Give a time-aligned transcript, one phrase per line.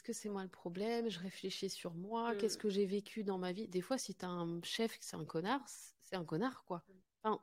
[0.00, 1.10] est-ce que c'est moi le problème?
[1.10, 3.68] Je réfléchis sur moi, qu'est-ce que j'ai vécu dans ma vie?
[3.68, 5.62] Des fois, si tu as un chef c'est un connard,
[6.00, 6.82] c'est un connard, quoi.
[7.22, 7.38] Enfin,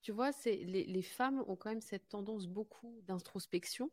[0.00, 3.90] tu vois, c'est les, les femmes ont quand même cette tendance beaucoup d'introspection.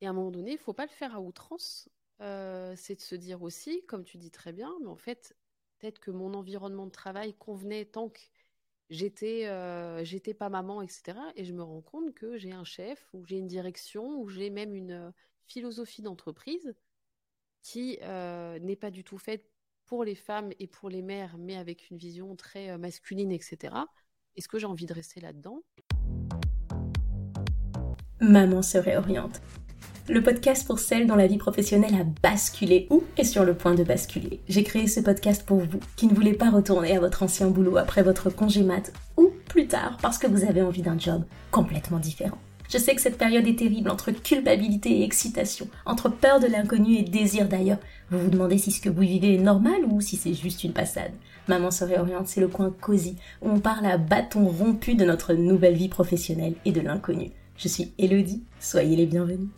[0.00, 1.88] Et à un moment donné, il faut pas le faire à outrance.
[2.20, 5.36] Euh, c'est de se dire aussi, comme tu dis très bien, mais en fait,
[5.78, 8.18] peut-être que mon environnement de travail convenait tant que
[8.90, 11.18] j'étais euh, j'étais pas maman, etc.
[11.36, 14.50] Et je me rends compte que j'ai un chef, ou j'ai une direction, ou j'ai
[14.50, 15.12] même une
[15.46, 16.74] philosophie d'entreprise
[17.62, 19.44] qui euh, n'est pas du tout faite
[19.86, 23.74] pour les femmes et pour les mères, mais avec une vision très euh, masculine, etc.
[24.36, 25.62] Est-ce que j'ai envie de rester là-dedans?
[28.20, 29.40] Maman se réoriente.
[30.08, 33.74] Le podcast pour celles dont la vie professionnelle a basculé ou est sur le point
[33.74, 34.40] de basculer.
[34.48, 37.78] J'ai créé ce podcast pour vous qui ne voulez pas retourner à votre ancien boulot
[37.78, 41.98] après votre congé mat ou plus tard parce que vous avez envie d'un job complètement
[41.98, 42.38] différent.
[42.68, 46.96] Je sais que cette période est terrible entre culpabilité et excitation, entre peur de l'inconnu
[46.96, 47.78] et désir d'ailleurs.
[48.10, 50.72] Vous vous demandez si ce que vous vivez est normal ou si c'est juste une
[50.72, 51.12] passade.
[51.46, 55.34] Maman se réoriente, c'est le coin cosy où on parle à bâton rompu de notre
[55.34, 57.30] nouvelle vie professionnelle et de l'inconnu.
[57.56, 59.48] Je suis Elodie, soyez les bienvenus.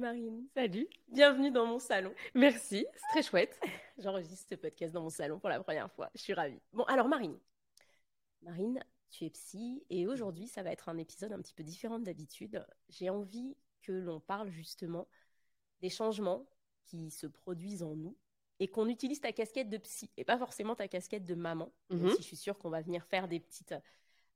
[0.00, 2.14] Marine, Salut, bienvenue dans mon salon.
[2.34, 3.60] merci, c'est très chouette.
[3.98, 6.58] J'enregistre ce podcast dans mon salon pour la première fois, je suis ravie.
[6.72, 7.38] Bon, alors Marine,
[8.40, 11.98] Marine, tu es psy et aujourd'hui ça va être un épisode un petit peu différent
[11.98, 12.64] d'habitude.
[12.88, 15.06] J'ai envie que l'on parle justement
[15.82, 16.46] des changements
[16.86, 18.16] qui se produisent en nous
[18.58, 21.70] et qu'on utilise ta casquette de psy et pas forcément ta casquette de maman.
[21.90, 22.10] Même Mhm.
[22.12, 23.74] si je suis sûre qu'on va venir faire des petites,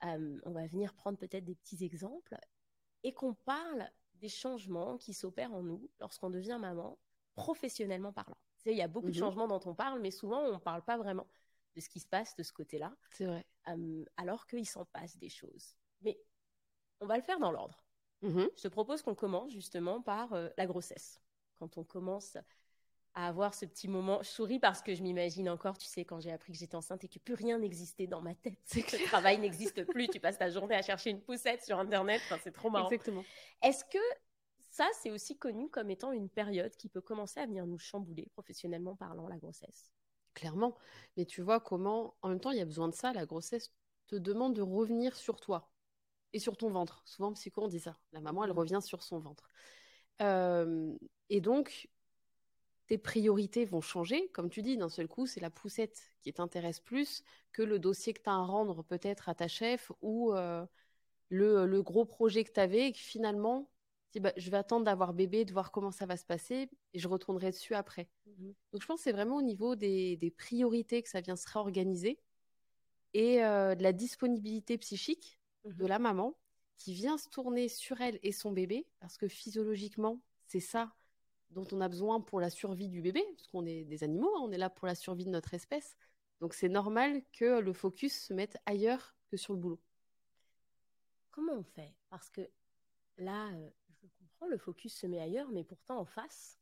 [0.05, 2.37] euh, on va venir prendre peut-être des petits exemples
[3.03, 3.91] et qu'on parle
[4.25, 6.99] des changements qui s'opèrent en nous lorsqu'on devient maman,
[7.35, 8.39] professionnellement parlant.
[8.57, 9.21] Tu sais, il y a beaucoup de Mhm.
[9.21, 11.27] changements dont on parle, mais souvent on ne parle pas vraiment
[11.77, 13.45] de ce qui se passe de ce côté-là, C'est vrai.
[13.69, 15.77] euh, alors qu'il s'en passe des choses.
[16.01, 16.19] Mais
[17.01, 17.85] on va le faire dans l'ordre.
[18.23, 18.49] Mhm.
[18.57, 21.21] Je te propose qu'on commence justement par euh, la grossesse.
[21.59, 22.39] Quand on commence
[23.15, 26.21] à avoir ce petit moment, je souris parce que je m'imagine encore, tu sais, quand
[26.21, 28.59] j'ai appris que j'étais enceinte et que plus rien n'existait dans ma tête.
[28.65, 31.79] C'est que le travail n'existe plus, tu passes ta journée à chercher une poussette sur
[31.79, 32.87] Internet, enfin, c'est trop marrant.
[32.87, 33.25] Exactement.
[33.63, 33.99] Est-ce que
[34.71, 38.29] ça, c'est aussi connu comme étant une période qui peut commencer à venir nous chambouler,
[38.33, 39.93] professionnellement parlant, la grossesse?
[40.35, 40.77] Clairement.
[41.17, 43.13] Mais tu vois comment, en même temps, il y a besoin de ça.
[43.13, 43.73] La grossesse
[44.09, 45.71] te demande de revenir sur toi
[46.33, 47.03] et sur ton ventre.
[47.07, 47.97] Souvent, en psycho, on dit ça.
[48.13, 48.59] La maman, elle Mhm.
[48.59, 49.49] revient sur son ventre.
[50.21, 50.93] Euh,
[51.31, 51.89] et donc,
[52.87, 54.29] tes priorités vont changer.
[54.33, 57.23] Comme tu dis, d'un seul coup, c'est la poussette qui t'intéresse plus
[57.53, 60.67] que le dossier que tu as à rendre peut-être à ta chef ou euh,
[61.29, 63.71] le, le gros projet que tu avais et que finalement,
[64.13, 66.69] tu dis, bah, je vais attendre d'avoir bébé, de voir comment ça va se passer
[66.93, 68.09] et je retournerai dessus après.
[68.73, 71.49] Donc je pense que c'est vraiment au niveau des, des priorités que ça vient se
[71.49, 72.19] réorganiser
[73.15, 76.37] et euh, de la disponibilité psychique de la maman
[76.77, 80.93] qui vient se tourner sur elle et son bébé parce que physiologiquement, c'est ça
[81.51, 84.41] dont on a besoin pour la survie du bébé, parce qu'on est des animaux, hein,
[84.43, 85.97] on est là pour la survie de notre espèce.
[86.41, 89.81] Donc c'est normal que le focus se mette ailleurs que sur le boulot.
[91.31, 91.95] Comment on fait?
[92.11, 92.49] Parce que
[93.19, 93.71] là, euh,
[94.03, 96.59] je comprends, le focus se met ailleurs, mais pourtant en face,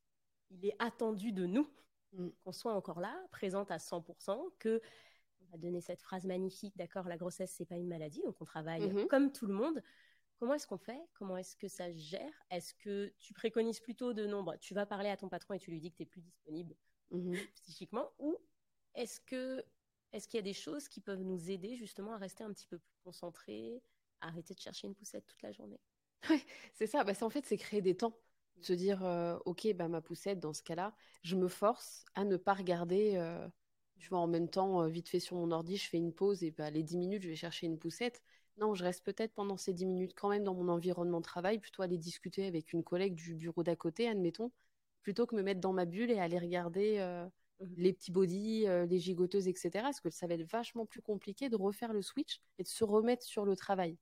[0.51, 1.69] il est attendu de nous
[2.15, 2.29] Mm.
[2.45, 4.83] qu'on soit encore là, présente à 100%, que
[5.41, 8.45] on va donner cette phrase magnifique, d'accord, la grossesse c'est pas une maladie, donc on
[8.45, 9.07] travaille Mhm.
[9.09, 9.83] comme tout le monde.
[10.43, 11.01] Comment est-ce qu'on fait?
[11.15, 12.33] Comment est-ce que ça se gère?
[12.51, 15.61] Est-ce que tu préconises plutôt de non, bah, tu vas parler à ton patron et
[15.61, 16.75] tu lui dis que tu es plus disponible
[17.13, 17.37] Mhm.
[17.55, 18.11] psychiquement?
[18.19, 18.37] Ou
[18.97, 19.65] est-ce que
[20.13, 22.67] est-ce qu'il y a des choses qui peuvent nous aider justement à rester un petit
[22.67, 23.85] peu plus concentrés,
[24.21, 25.79] à arrêter de chercher une poussette toute la journée?
[26.75, 28.19] C'est ça, bah, en fait, c'est créer des temps.
[28.63, 30.93] Se dire, euh, ok, bah, ma poussette, dans ce cas-là,
[31.23, 33.47] je me force à ne pas regarder, euh,
[34.01, 36.43] tu vois, en même temps, euh, vite fait sur mon ordi, je fais une pause
[36.43, 38.21] et bah, les 10 minutes, je vais chercher une poussette.
[38.59, 41.59] Non, je reste peut-être pendant ces 10 minutes quand même dans mon environnement de travail,
[41.59, 44.53] plutôt aller discuter avec une collègue du bureau d'à côté, admettons,
[45.03, 47.27] plutôt que me mettre dans ma bulle et aller regarder euh,
[47.61, 47.75] Mhm.
[47.77, 49.85] les petits bodys, euh, les gigoteuses, etc.
[49.85, 52.83] Parce que ça va être vachement plus compliqué de refaire le switch et de se
[52.85, 53.97] remettre sur le travail.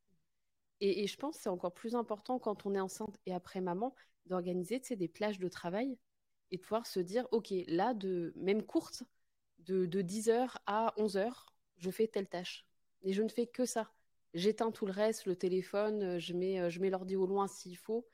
[0.81, 3.61] Et, et je pense que c'est encore plus important quand on est enceinte et après
[3.61, 3.95] maman
[4.27, 5.99] d'organiser tu sais, des plages de travail
[6.51, 9.05] et de pouvoir se dire, OK, là, de même courte,
[9.61, 11.47] de, de 10h à 11h,
[11.79, 12.67] je fais telle tâche.
[13.03, 13.93] Et je ne fais que ça.
[14.35, 17.49] J'éteins tout le reste, le téléphone, euh, je mets, euh, je mets l'ordi au loin
[17.49, 18.06] s'il faut.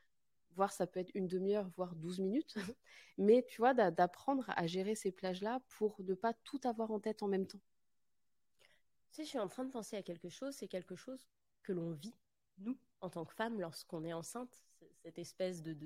[0.55, 2.55] Voire ça peut être une demi-heure, voire 12 minutes.
[3.19, 7.01] Mais tu vois, d'a- d'apprendre à gérer ces plages-là pour ne pas tout avoir en
[7.01, 7.61] tête en même temps.
[9.11, 11.27] Tu sais, je suis en train de penser à quelque chose, c'est quelque chose
[11.63, 12.15] que l'on vit,
[12.59, 14.65] nous, en tant que femmes, lorsqu'on est enceinte,
[15.03, 15.77] cette espèce de,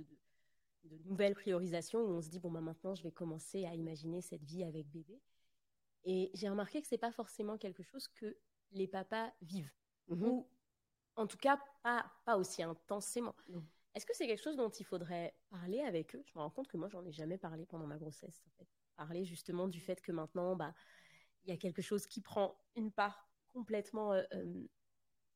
[1.04, 4.44] nouvelle priorisation où on se dit, bon, bah, maintenant, je vais commencer à imaginer cette
[4.44, 5.20] vie avec bébé.
[6.04, 8.36] Et j'ai remarqué que c'est pas forcément quelque chose que
[8.72, 9.70] les papas vivent.
[10.10, 10.26] Mhm.
[10.28, 10.48] Ou
[11.16, 13.34] en tout cas, pas, pas aussi intensément.
[13.94, 16.22] Est-ce que c'est quelque chose dont il faudrait parler avec eux?
[16.26, 18.44] Je me rends compte que moi, j'en ai jamais parlé pendant ma grossesse.
[18.46, 18.68] En fait.
[18.96, 20.74] Parler justement du fait que maintenant, bah,
[21.44, 24.68] il y a quelque chose qui prend une part complètement, euh, euh,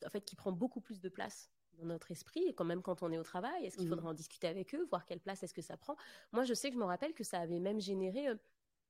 [0.05, 3.03] en fait, qui prend beaucoup plus de place dans notre esprit, et quand même quand
[3.03, 3.91] on est au travail, est-ce qu'il Mhm.
[3.97, 5.97] faudrait en discuter avec eux, voir quelle place est-ce que ça prend?
[6.31, 8.37] Moi, je sais que je me rappelle que ça avait même généré, euh,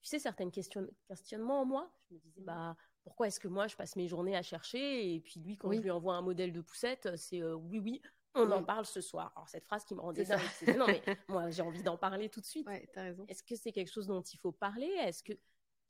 [0.02, 1.90] tu sais, certains question- questionnements en moi.
[2.10, 5.20] Je me disais, bah, pourquoi est-ce que moi, je passe mes journées à chercher, et
[5.20, 5.76] puis lui, quand Oui.
[5.76, 8.02] je lui envoie un modèle de poussette, c'est euh, oui, oui,
[8.34, 8.66] on en Mm.
[8.66, 9.32] parle ce soir.
[9.36, 10.36] Alors, cette phrase qui me rendait C'est
[10.66, 10.76] ça.
[10.78, 12.66] non, mais moi, j'ai envie d'en parler tout de suite.
[12.66, 13.24] Ouais, t'as raison.
[13.28, 14.86] Est-ce que c'est quelque chose dont il faut parler?
[15.00, 15.32] Est-ce que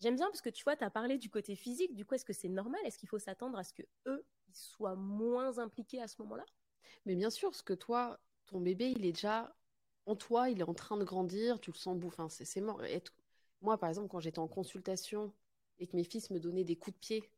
[0.00, 1.94] j'aime bien parce que tu vois, tu as parlé du côté physique.
[1.94, 2.80] Du coup, est-ce que c'est normal?
[2.84, 6.44] Est-ce qu'il faut s'attendre à ce que eux ils soient moins impliqués à ce moment-là?
[7.06, 9.54] Mais bien sûr, parce que toi, ton bébé, il est déjà
[10.06, 12.22] en toi, il est en train de grandir, tu le sens bouffer.
[12.22, 12.80] Enfin, c'est mort.
[13.62, 15.32] Moi, par exemple, quand j'étais en consultation
[15.78, 17.30] et que mes fils me donnaient des coups de pied,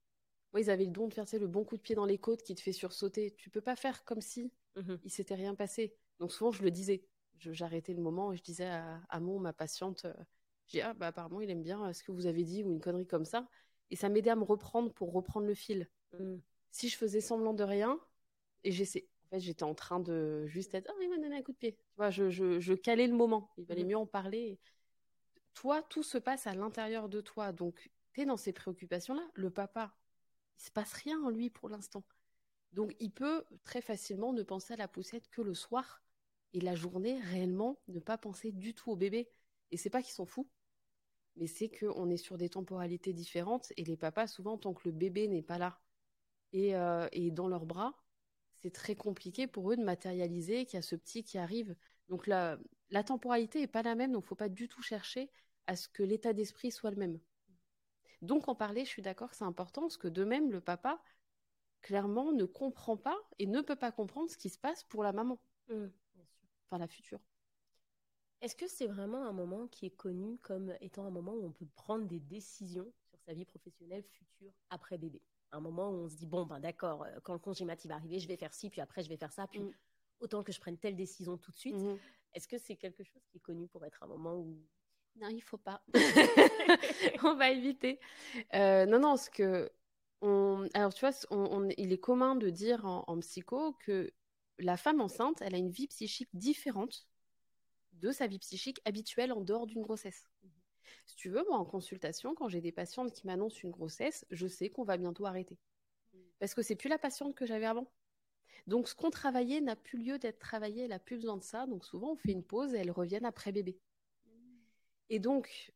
[0.53, 2.43] moi, ils avaient le don de faire le bon coup de pied dans les côtes
[2.43, 3.35] qui te fait sursauter.
[3.37, 5.01] Tu peux pas faire comme si Mhm.
[5.05, 5.95] il s'était rien passé.
[6.19, 7.05] Donc souvent, je le disais.
[7.39, 10.15] J'arrêtais le moment et je disais à, à mon, ma patiente, euh,
[10.69, 12.81] j'ai ah bah apparemment il aime bien euh, ce que vous avez dit ou une
[12.81, 13.47] connerie comme ça.
[13.91, 15.87] Et ça m'aidait à me reprendre pour reprendre le fil.
[16.19, 16.41] Mm.
[16.71, 18.01] Si je faisais semblant de rien
[18.65, 21.43] et j'essaie, en fait j'étais en train de juste être, oh il m'a donné un
[21.43, 21.73] coup de pied.
[21.75, 23.51] Tu vois, je, je, je calais le moment.
[23.59, 23.89] Il valait Mhm.
[23.91, 24.59] mieux en parler.
[25.55, 27.53] Toi, tout se passe à l'intérieur de toi.
[27.53, 27.91] Donc
[28.25, 29.23] dans ces préoccupations-là.
[29.35, 29.95] Le papa,
[30.59, 32.05] il se passe rien en lui pour l'instant.
[32.73, 36.03] Donc, il peut très facilement ne penser à la poussette que le soir
[36.53, 39.29] et la journée, réellement, ne pas penser du tout au bébé.
[39.71, 40.49] Et c'est pas qu'ils sont fous,
[41.37, 44.93] mais c'est qu'on est sur des temporalités différentes et les papas, souvent, tant que le
[44.93, 45.81] bébé n'est pas là
[46.53, 47.95] et, euh, et dans leurs bras,
[48.55, 51.77] c'est très compliqué pour eux de matérialiser qu'il y a ce petit qui arrive.
[52.09, 52.59] Donc, la,
[52.91, 55.31] la temporalité n'est pas la même, donc il ne faut pas du tout chercher
[55.67, 57.19] à ce que l'état d'esprit soit le même.
[58.23, 61.03] Donc, en parler, je suis d'accord, c'est important, parce que de même, le papa,
[61.83, 65.13] clairement, ne comprend pas et ne peut pas comprendre ce qui se passe pour la
[65.13, 65.87] maman, Mm.
[66.15, 66.49] Bien sûr.
[66.67, 67.21] enfin la future.
[68.41, 71.53] Est-ce que c'est vraiment un moment qui est connu comme étant un moment où on
[71.53, 75.21] peut prendre des décisions sur sa vie professionnelle future après bébé?
[75.53, 77.89] Un moment où on se dit, bon, ben d'accord, euh, quand le congé mat il
[77.89, 79.73] va arriver, je vais faire ci, puis après je vais faire ça, puis Mm.
[80.21, 81.77] autant que je prenne telle décision tout de suite.
[81.77, 81.99] Mhm.
[82.35, 84.57] Est-ce que c'est quelque chose qui est connu pour être un moment où...
[85.21, 85.83] Non, il faut pas.
[87.25, 88.01] on va éviter.
[88.55, 89.71] Euh, non, non, ce que
[90.23, 90.67] on...
[90.75, 94.13] alors tu vois, on- on- il est commun de dire en, en psycho que
[94.59, 97.07] la femme enceinte, elle a une vie psychique différente
[97.95, 100.25] de sa vie psychique habituelle en dehors d'une grossesse.
[101.07, 104.47] Si tu veux, moi en consultation, quand j'ai des patientes qui m'annoncent une grossesse, je
[104.47, 105.59] sais qu'on va bientôt arrêter.
[106.41, 107.91] Parce que c'est plus la patiente que j'avais avant.
[108.67, 111.67] Donc ce qu'on travaillait n'a plus lieu d'être travaillé, elle n'a plus besoin de ça.
[111.67, 113.79] Donc souvent on fait une pause et elles reviennent après bébé.
[115.11, 115.73] Et donc,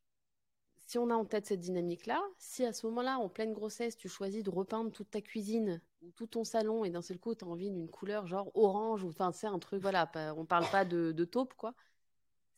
[0.86, 4.08] si on a en tête cette dynamique-là, si à ce moment-là, en pleine grossesse, tu
[4.08, 7.44] choisis de repeindre toute ta cuisine ou tout ton salon et d'un seul coup, tu
[7.44, 10.68] as envie d'une couleur genre orange ou enfin, c'est un truc, voilà, pas- on parle
[10.70, 11.74] pas de, de taupe, quoi.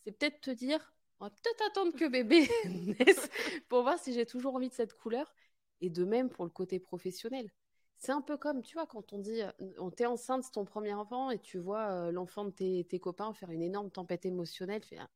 [0.04, 2.48] C'est peut-être te dire, on va peut-être attendre que bébé
[3.00, 3.30] naisse
[3.68, 5.32] pour voir si j'ai toujours envie de cette couleur.
[5.80, 7.50] Et de même pour le côté professionnel.
[7.98, 10.94] C'est un peu comme, tu vois, quand on dit, euh, t'es enceinte, c'est ton premier
[10.94, 14.82] enfant, et tu vois euh, l'enfant de tes, tes copains faire une énorme tempête émotionnelle,
[14.98, 15.08] Ah,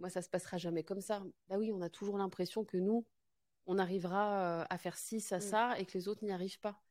[0.00, 1.22] moi, ça se passera jamais comme ça.
[1.48, 3.06] Bah oui, on a toujours l'impression que nous,
[3.66, 5.40] on arrivera euh, à faire ci, ça, Mm.
[5.40, 6.82] ça, et que les autres n'y arrivent pas.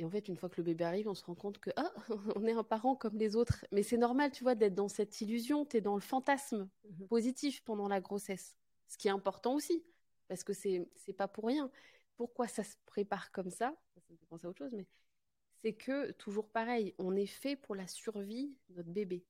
[0.00, 1.92] Et en fait, une fois que le bébé arrive, on se rend compte que ah,
[2.36, 3.64] on est un parent comme les autres.
[3.72, 5.64] Mais c'est normal, tu vois, d'être dans cette illusion.
[5.66, 7.06] Tu es dans le fantasme Mhm.
[7.08, 8.56] positif pendant la grossesse.
[8.88, 9.84] Ce qui est important aussi,
[10.28, 11.70] parce que c'est c'est pas pour rien.
[12.16, 14.86] Pourquoi ça se prépare comme ça Ça me fait penser à autre chose, mais
[15.62, 19.24] c'est que, toujours pareil, on est fait pour la survie de notre bébé.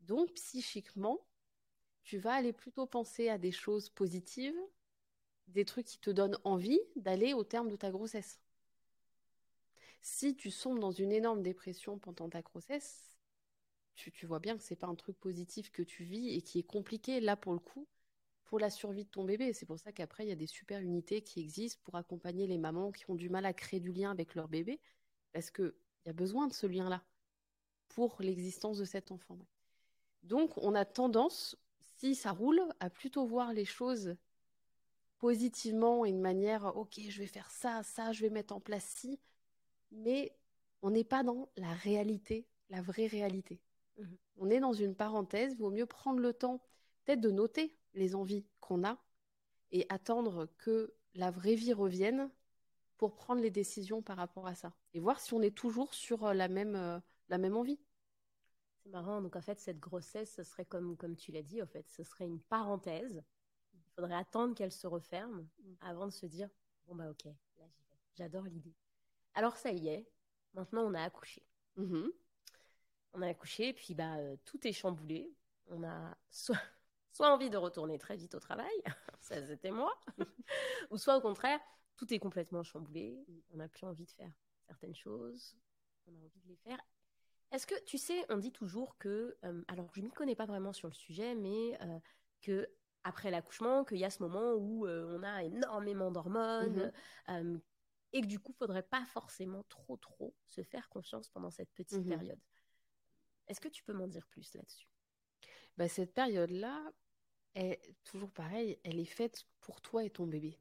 [0.00, 1.26] Donc, psychiquement,
[2.04, 4.58] tu vas aller plutôt penser à des choses positives,
[5.48, 8.40] des trucs qui te donnent envie d'aller au terme de ta grossesse.
[10.00, 13.18] Si tu sombres dans une énorme dépression pendant ta grossesse,
[13.94, 16.58] tu, tu vois bien que c'est pas un truc positif que tu vis et qui
[16.58, 17.86] est compliqué là pour le coup
[18.44, 19.52] pour la survie de ton bébé.
[19.52, 22.58] C'est pour ça qu'après il y a des super unités qui existent pour accompagner les
[22.58, 24.80] mamans qui ont du mal à créer du lien avec leur bébé
[25.32, 27.02] parce que il y a besoin de ce lien-là
[27.88, 29.38] pour l'existence de cet enfant.
[30.22, 31.56] Donc on a tendance,
[31.96, 34.16] si ça roule, à plutôt voir les choses
[35.18, 38.84] positivement et de manière ok je vais faire ça, ça, je vais mettre en place
[38.84, 39.20] ci,
[39.90, 40.36] mais
[40.82, 43.60] on n'est pas dans la réalité, la vraie réalité.
[43.98, 44.16] Mhm.
[44.36, 46.60] On est dans une parenthèse, il vaut mieux prendre le temps
[47.04, 48.98] peut-être de noter les envies qu'on a
[49.72, 52.30] et attendre que la vraie vie revienne
[52.96, 56.26] pour prendre les décisions par rapport à ça et voir si on est toujours sur
[56.26, 56.98] euh, la même, euh,
[57.28, 57.78] la même envie.
[58.84, 59.20] C'est marrant.
[59.20, 62.04] Donc, en fait, cette grossesse, ce serait comme, comme tu l'as dit, en fait, ce
[62.04, 63.22] serait une parenthèse.
[63.74, 65.48] Il faudrait attendre qu'elle se referme
[65.80, 66.48] avant de se dire,
[66.86, 67.98] bon, bah, ok, là, j'y vais.
[68.14, 68.74] J'adore l'idée.
[69.34, 70.08] Alors ça y est,
[70.54, 71.42] maintenant on a accouché.
[71.76, 72.10] Mhm.
[73.14, 75.34] On a accouché, puis bah, euh, tout est chamboulé.
[75.66, 76.56] On a soit,
[77.12, 78.74] soit envie de retourner très vite au travail,
[79.20, 79.92] ça c'était moi,
[80.90, 81.60] ou soit au contraire,
[81.96, 83.24] tout est complètement chamboulé.
[83.50, 84.32] On n'a plus envie de faire
[84.66, 85.56] certaines choses,
[86.06, 86.78] on a envie de les faire.
[87.54, 90.72] Est-ce que tu sais, on dit toujours que, euh, alors je m'y connais pas vraiment
[90.72, 91.98] sur le sujet, mais euh,
[92.40, 92.68] que
[93.04, 96.90] après l'accouchement, qu'il y a ce moment où euh, on a énormément d'hormones
[97.28, 97.60] Mhm.
[98.12, 102.04] et que du coup, faudrait pas forcément trop trop se faire confiance pendant cette petite
[102.04, 102.08] Mhm.
[102.08, 102.40] période.
[103.46, 104.88] Est-ce que tu peux m'en dire plus là-dessus?
[105.76, 106.90] Bah, cette période-là,
[107.54, 110.58] est toujours pareil, elle est faite pour toi et ton bébé.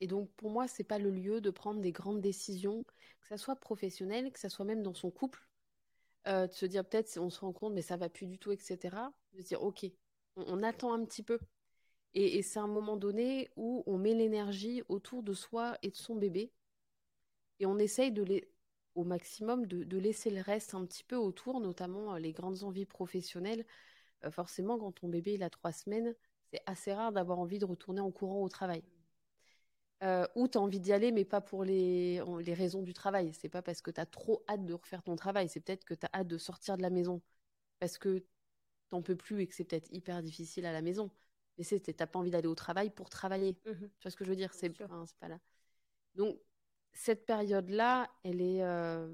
[0.00, 2.84] Et donc, pour moi, c'est pas le lieu de prendre des grandes décisions,
[3.20, 5.44] que ça soit professionnel, que ça soit même dans son couple,
[6.26, 8.52] euh, de se dire peut-être on se rend compte, mais ça va plus du tout,
[8.52, 9.12] etc.
[9.32, 9.86] De se dire, ok,
[10.36, 11.38] on, attend un petit peu.
[12.14, 16.16] Et, c'est un moment donné où on met l'énergie autour de soi et de son
[16.16, 16.52] bébé,
[17.60, 18.48] et on essaye de les,
[18.94, 22.64] au maximum de, de laisser le reste un petit peu autour, notamment euh, les grandes
[22.64, 23.64] envies professionnelles.
[24.24, 26.14] Euh, forcément, quand ton bébé il a trois semaines,
[26.52, 28.82] c'est assez rare d'avoir envie de retourner en courant au travail.
[30.02, 33.32] Euh, ou tu as envie d'y aller, mais pas pour les, les raisons du travail.
[33.32, 35.94] C'est pas parce que tu as trop hâte de refaire ton travail, c'est peut-être que
[35.94, 37.22] tu as hâte de sortir de la maison
[37.78, 38.24] parce que
[38.88, 41.10] t'en peux plus et que c'est peut-être hyper difficile à la maison.
[41.58, 43.54] Mais c'est t'as pas envie d'aller au travail pour travailler.
[43.54, 44.52] Tu vois ce que je veux dire?
[44.54, 45.40] C'est pas là.
[46.14, 46.38] Donc,
[46.92, 49.08] cette période-là, elle est, euh,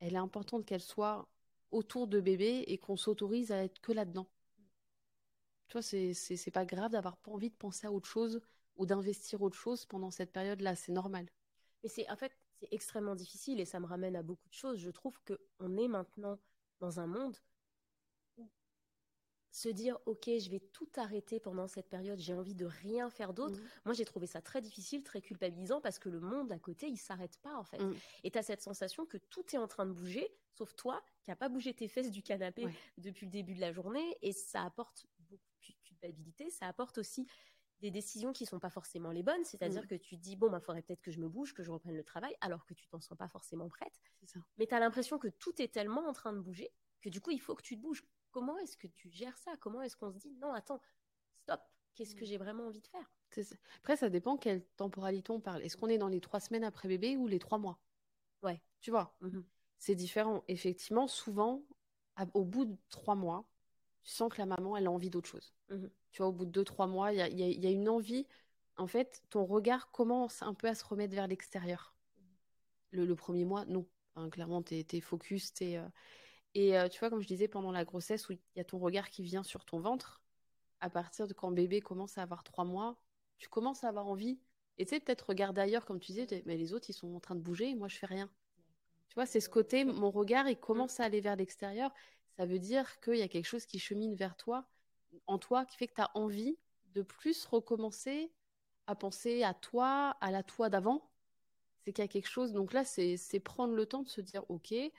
[0.00, 1.28] elle est importante qu'elle soit
[1.70, 4.28] autour de bébé et qu'on s'autorise à être que là-dedans.
[5.68, 8.40] Tu vois, c'est, c'est, c'est pas grave d'avoir pas envie de penser à autre chose
[8.76, 10.74] ou d'investir autre chose pendant cette période-là.
[10.74, 11.26] C'est normal.
[11.82, 14.78] Mais c'est en fait c'est extrêmement difficile et ça me ramène à beaucoup de choses.
[14.78, 16.38] Je trouve que on est maintenant
[16.78, 17.36] dans un monde
[18.36, 18.48] où
[19.50, 23.34] se dire ok je vais tout arrêter pendant cette période, j'ai envie de rien faire
[23.34, 23.58] d'autre.
[23.58, 23.68] Mhm.
[23.86, 26.98] Moi j'ai trouvé ça très difficile, très culpabilisant parce que le monde à côté il
[26.98, 27.78] s'arrête pas en fait.
[27.80, 27.96] Mhm.
[28.24, 31.30] Et tu as cette sensation que tout est en train de bouger, sauf toi qui
[31.30, 32.74] n'as pas bougé tes fesses du canapé Ouais.
[32.98, 37.26] depuis le début de la journée et ça apporte beaucoup de culpabilité, ça apporte aussi
[37.82, 39.88] des décisions qui sont pas forcément les bonnes, c'est-à-dire Mhm.
[39.88, 41.96] que tu te dis bon bah faudrait peut-être que je me bouge, que je reprenne
[41.96, 44.40] le travail alors que tu t'en sens pas forcément prête, ça.
[44.56, 46.70] mais tu as l'impression que tout est tellement en train de bouger
[47.00, 48.04] que du coup il faut que tu te bouges.
[48.30, 49.56] Comment est-ce que tu gères ça?
[49.60, 50.80] Comment est-ce qu'on se dit non attends,
[51.42, 51.60] stop,
[51.94, 52.26] qu'est-ce que Mhm.
[52.26, 53.12] j'ai vraiment envie de faire?
[53.34, 53.56] Ça.
[53.78, 55.62] Après, ça dépend quelle temporalité on parle.
[55.62, 57.78] Est-ce qu'on est dans les trois semaines après bébé ou les trois mois?
[58.42, 58.62] Ouais.
[58.80, 59.16] Tu vois?
[59.78, 60.44] c'est différent.
[60.48, 61.64] Effectivement, souvent,
[62.34, 63.48] au bout de trois mois,
[64.02, 65.52] tu sens que la maman, elle a envie d'autre chose.
[66.12, 68.26] Tu vois, au bout de deux, trois mois, il y a, une envie.
[68.76, 71.94] En fait, ton regard commence un peu à se remettre vers l'extérieur.
[72.90, 73.86] Le, premier mois, non.
[74.30, 75.54] Clairement, t'es, t'es focus.
[75.54, 75.88] T'es, euh,
[76.54, 78.78] Et euh, tu vois, comme je disais, pendant la grossesse, où il y a ton
[78.78, 80.22] regard qui vient sur ton ventre,
[80.80, 82.98] à partir de quand bébé commence à avoir trois mois,
[83.38, 84.38] tu commences à avoir envie.
[84.78, 87.20] Et tu sais, peut-être regarder ailleurs, comme tu disais, mais les autres, ils sont en
[87.20, 88.30] train de bouger, et moi, je fais rien.
[89.08, 91.92] Tu vois, c'est ce côté, mon regard, il commence à aller vers l'extérieur.
[92.36, 94.66] Ça veut dire qu'il y a quelque chose qui chemine vers toi,
[95.26, 96.58] en toi, qui fait que tu as envie
[96.94, 98.32] de plus recommencer
[98.86, 101.10] à penser à toi, à la toi d'avant.
[101.84, 102.52] C'est qu'il y a quelque chose.
[102.52, 104.90] Donc là, c'est prendre le temps de se dire, OK, euh,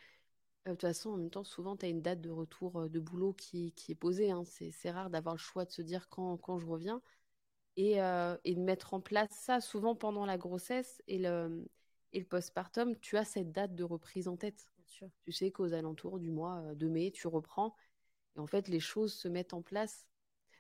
[0.67, 2.99] de toute façon, en même temps, souvent, tu as une date de retour euh, de
[2.99, 4.31] boulot qui, qui est posée.
[4.31, 4.43] hein.
[4.45, 7.01] C'est rare d'avoir le choix de se dire quand, quand je reviens.
[7.75, 11.67] Et, euh, et de mettre en place ça, souvent pendant la grossesse et le,
[12.13, 14.67] et le postpartum, tu as cette date de reprise en tête.
[14.77, 15.09] Bien sûr.
[15.25, 17.75] Tu sais qu'aux alentours du mois de mai, tu reprends.
[18.35, 20.05] Et en fait, les choses se mettent en place.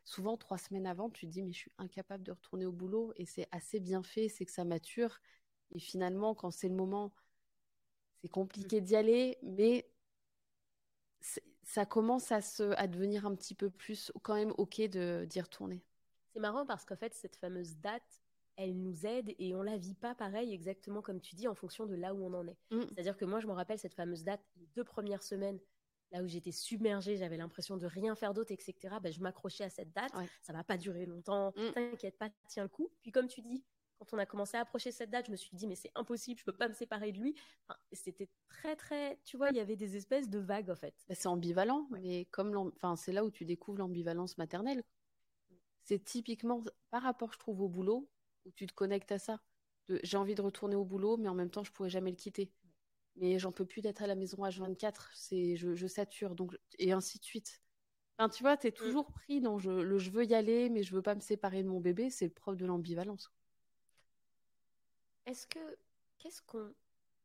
[0.05, 3.13] Souvent, trois semaines avant, tu te dis, mais je suis incapable de retourner au boulot.
[3.15, 5.19] Et c'est assez bien fait, c'est que ça mature.
[5.71, 7.13] Et finalement, quand c'est le moment,
[8.21, 9.89] c'est compliqué d'y aller, mais
[11.63, 15.41] ça commence à, se, à devenir un petit peu plus quand même OK de, d'y
[15.41, 15.81] retourner.
[16.33, 18.21] C'est marrant parce qu'en fait, cette fameuse date,
[18.55, 21.85] elle nous aide et on la vit pas pareil exactement comme tu dis en fonction
[21.85, 22.57] de là où on en est.
[22.71, 22.81] Mm.
[22.89, 25.59] C'est-à-dire que moi, je me rappelle cette fameuse date, les deux premières semaines,
[26.13, 28.95] là où j'étais submergée, j'avais l'impression de rien faire d'autre, etc.
[29.01, 30.13] Ben, je m'accrochais à cette date.
[30.15, 30.29] Ouais.
[30.41, 31.53] Ça va pas durer longtemps.
[31.57, 31.71] Mm.
[31.73, 32.91] T'inquiète pas, tiens le coup.
[33.01, 33.63] Puis comme tu dis,
[33.97, 36.39] quand on a commencé à approcher cette date, je me suis dit mais c'est impossible,
[36.39, 37.35] je peux pas me séparer de lui.
[37.67, 40.93] Enfin, c'était très très, tu vois, il y avait des espèces de vagues en fait.
[41.09, 44.83] C'est ambivalent, mais comme enfin, c'est là où tu découvres l'ambivalence maternelle.
[45.83, 48.07] C'est typiquement par rapport, je trouve, au boulot,
[48.45, 49.41] où tu te connectes à ça.
[49.89, 52.51] J'ai envie de retourner au boulot, mais en même temps, je pourrais jamais le quitter.
[53.15, 56.91] Mais j'en peux plus d'être à la maison H24, c'est, je, je sature, donc, et
[56.91, 57.61] ainsi de suite.
[58.17, 60.83] Enfin, tu vois, tu es toujours pris dans je, le je veux y aller, mais
[60.83, 63.31] je veux pas me séparer de mon bébé, c'est le propre de l'ambivalence.
[65.25, 65.59] Est-ce que
[66.19, 66.73] qu'est-ce qu'on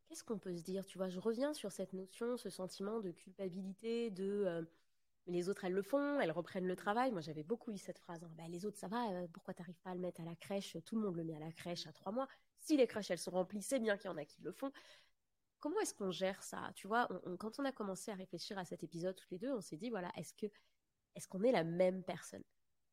[0.09, 3.11] qu'est-ce qu'on peut se dire Tu vois, je reviens sur cette notion, ce sentiment de
[3.11, 4.63] culpabilité, de euh,
[5.27, 7.13] les autres, elles le font, elles reprennent le travail.
[7.13, 8.25] Moi, j'avais beaucoup eu cette phrase.
[8.25, 8.31] Hein.
[8.37, 10.35] Bah, les autres, ça va, euh, pourquoi tu n'arrives pas à le mettre à la
[10.35, 10.77] crèche?
[10.85, 12.29] Tout le monde le met à la crèche à trois mois.
[12.61, 14.73] Si les crèches, elles sont remplies, c'est bien qu'il y en a qui le font.
[15.61, 16.71] Comment est-ce qu'on gère ça?
[16.75, 19.61] Tu vois, quand on a commencé à réfléchir à cet épisode toutes les deux, on
[19.61, 20.47] s'est dit, voilà, est-ce que
[21.15, 22.45] est-ce qu'on est la même personne?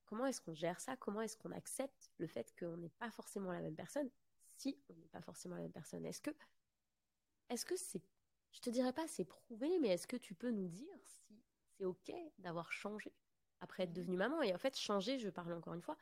[0.05, 0.95] Comment est-ce qu'on gère ça?
[0.97, 4.09] Comment est-ce qu'on accepte le fait qu'on n'est pas forcément la même personne
[4.57, 6.05] si on n'est pas forcément la même personne?
[6.05, 6.31] Est-ce que
[7.49, 8.01] est-ce que c'est
[8.51, 11.43] je te dirais pas c'est prouvé, mais est-ce que tu peux nous dire si
[11.77, 13.13] c'est ok d'avoir changé
[13.59, 14.41] après être devenue maman?
[14.41, 15.97] Et en fait, changer, je parle encore une fois,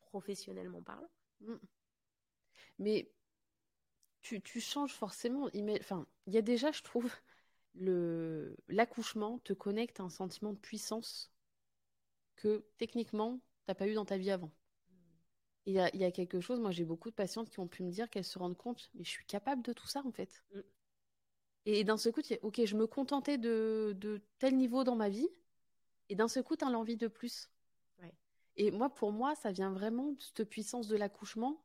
[0.00, 1.10] professionnellement parlant.
[1.40, 1.56] Mm.
[2.78, 3.10] Mais
[4.26, 5.48] tu, tu, changes forcément.
[5.80, 7.12] Enfin, il y a déjà, je trouve,
[7.74, 11.30] le l'accouchement te connecte à un sentiment de puissance
[12.34, 14.50] que techniquement, tu n'as pas eu dans ta vie avant.
[15.66, 17.82] Il y a, y a, quelque chose, moi j'ai beaucoup de patientes qui ont pu
[17.82, 20.44] me dire qu'elles se rendent compte, mais je suis capable de tout ça en fait.
[20.54, 20.60] Mm.
[21.66, 24.94] Et d'un seul coup, tu dis, ok, je me contentais de, de, tel niveau dans
[24.94, 25.28] ma vie,
[26.08, 27.50] et d'un seul coup, tu as l'envie de plus.
[28.58, 31.62] Et moi, pour moi, ça vient vraiment de cette puissance de l'accouchement.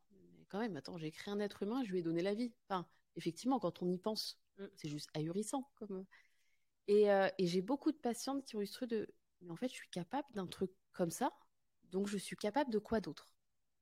[0.52, 2.52] Quand même, attends, j'ai créé un être humain, je lui ai donné la vie.
[2.68, 4.66] Enfin, effectivement, quand on y pense, mm.
[4.76, 5.70] c'est juste ahurissant.
[5.76, 6.04] Comme...
[6.88, 9.08] Et, euh, et j'ai beaucoup de patientes qui ont eu ce truc de,
[9.40, 11.32] mais en fait, je suis capable d'un truc comme ça,
[11.84, 13.34] donc je suis capable de quoi d'autre?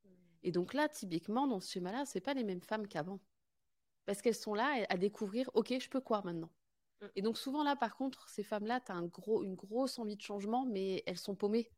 [0.04, 0.08] Mm.
[0.44, 3.18] Et donc là, typiquement, dans ce schéma-là, c'est pas les mêmes femmes qu'avant
[4.06, 6.52] parce qu'elles sont là à découvrir, ok, je peux quoi maintenant?
[7.00, 7.06] Mm.
[7.16, 10.16] Et donc souvent là, par contre, ces femmes-là, tu as un gros, une grosse envie
[10.16, 11.68] de changement, mais elles sont paumées.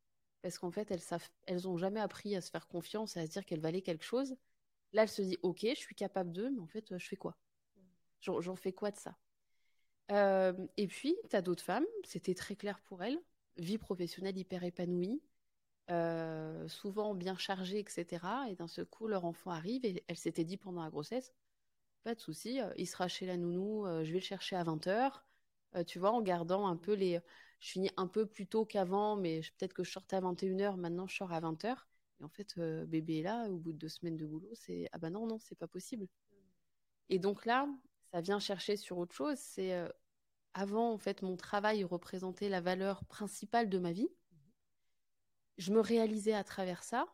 [0.43, 3.27] Parce qu'en fait, elles savent, elles ont jamais appris à se faire confiance et à
[3.27, 4.37] se dire qu'elles valaient quelque chose.
[4.93, 7.37] Là, elles se disent, ok, je suis capable d'eux, mais en fait, je fais quoi?
[8.21, 9.17] J'en fais quoi de ça?
[10.11, 13.19] Euh, Et puis, tu as d'autres femmes, c'était très clair pour elles,
[13.57, 15.23] vie professionnelle hyper épanouie,
[15.91, 18.49] euh, souvent bien chargée, etc.
[18.51, 21.33] Et d'un seul coup, leur enfant arrive et elle s'était dit pendant la grossesse,
[22.05, 24.65] pas de souci, euh, il sera chez la nounou, euh, je vais le chercher à
[24.65, 25.25] 20h.
[25.77, 27.21] Euh, tu vois, en gardant un peu les.
[27.61, 31.07] Je finis un peu plus tôt qu'avant, mais peut-être que je sortais à 21h, maintenant
[31.07, 31.89] je sors à 20h.
[32.23, 34.99] Et en fait, bébé est là, au bout de deux semaines de boulot, c'est ah
[34.99, 36.07] bah non, non, c'est pas possible.
[37.09, 37.69] Et donc là,
[38.13, 39.39] ça vient chercher sur autre chose.
[39.39, 39.75] C'est
[40.55, 44.09] avant, en fait, mon travail représentait la valeur principale de ma vie.
[45.59, 47.07] Je me réalisais à travers ça.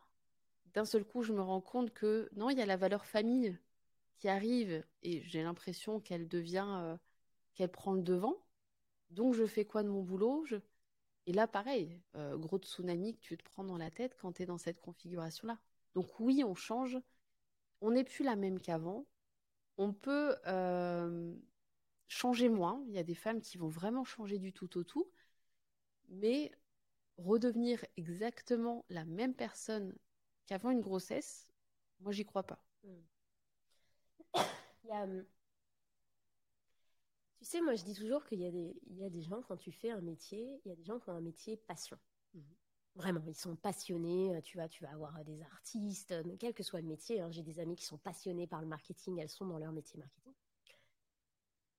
[0.73, 3.57] D'un seul coup, je me rends compte que non, il y a la valeur famille
[4.17, 6.97] qui arrive et j'ai l'impression qu'elle devient, euh,
[7.55, 8.45] qu'elle prend le devant.
[9.09, 10.45] Donc je fais quoi de mon boulot?
[11.29, 14.41] Et là, pareil, euh, gros tsunami que tu te prends dans la tête quand tu
[14.41, 15.59] es dans cette configuration-là.
[15.93, 16.97] Donc oui, on change.
[17.81, 19.05] On n'est plus la même qu'avant.
[19.77, 21.35] On peut euh,
[22.07, 22.83] changer moins.
[22.87, 25.07] Il y a des femmes qui vont vraiment changer du tout au tout.
[26.07, 26.51] Mais
[27.19, 29.95] redevenir exactement la même personne
[30.47, 31.47] qu'avant une grossesse,
[31.99, 32.65] moi, j'y crois pas.
[34.83, 34.91] Mmh.
[34.91, 35.23] Hum,
[37.39, 38.75] tu sais, moi je dis toujours qu'il y, a des...
[38.91, 41.09] y a des gens, quand tu fais un métier, il y a des gens qui
[41.09, 41.97] ont un métier passion.
[42.33, 42.43] Mhm.
[42.95, 44.35] Vraiment, ils sont passionnés.
[44.35, 47.21] Euh, tu vois, tu vas avoir euh, des artistes, mais quel que soit le métier.
[47.21, 49.97] Hein, j'ai des amis qui sont passionnés par le marketing, elles sont dans leur métier
[49.99, 50.33] marketing.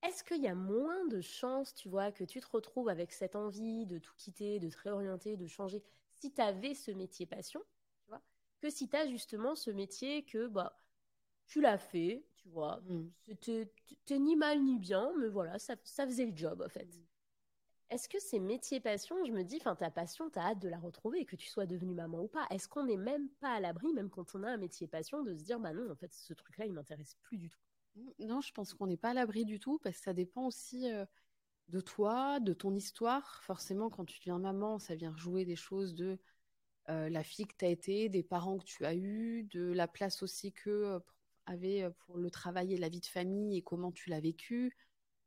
[0.02, 3.36] Est-ce qu'il y a moins de chances, tu vois, que tu te retrouves avec cette
[3.36, 5.82] envie de tout quitter, de te réorienter, de changer,
[6.14, 7.60] si tu avais ce métier passion,
[8.04, 8.22] tu vois,
[8.60, 10.80] que si tu as justement ce métier que, bah,
[11.46, 12.80] tu l'as fait, tu vois.
[12.86, 13.10] Mm.
[13.24, 16.86] C'était ni mal ni bien, mais voilà, ça, faisait le job, en fait.
[16.86, 17.06] Mm.
[17.90, 20.68] Est-ce que ces métiers passion, je me dis, enfin, ta passion, tu as hâte de
[20.68, 22.46] la retrouver, que tu sois devenue maman ou pas.
[22.50, 25.34] Est-ce qu'on n'est même pas à l'abri, même quand on a un métier passion, de
[25.34, 27.60] se dire, bah non, en fait, ce truc-là, il m'intéresse plus du tout
[27.96, 30.46] mm, Non, je pense qu'on n'est pas à l'abri du tout, parce que ça dépend
[30.46, 31.04] aussi euh,
[31.68, 33.42] de toi, de ton histoire.
[33.42, 36.18] Forcément, quand tu deviens maman, ça vient jouer des choses de
[36.90, 39.86] euh, la fille que tu as été, des parents que tu as eus, de la
[39.86, 40.98] place aussi que euh,
[41.46, 44.76] avait euh, pour le travail et la vie de famille et comment tu l'as vécu,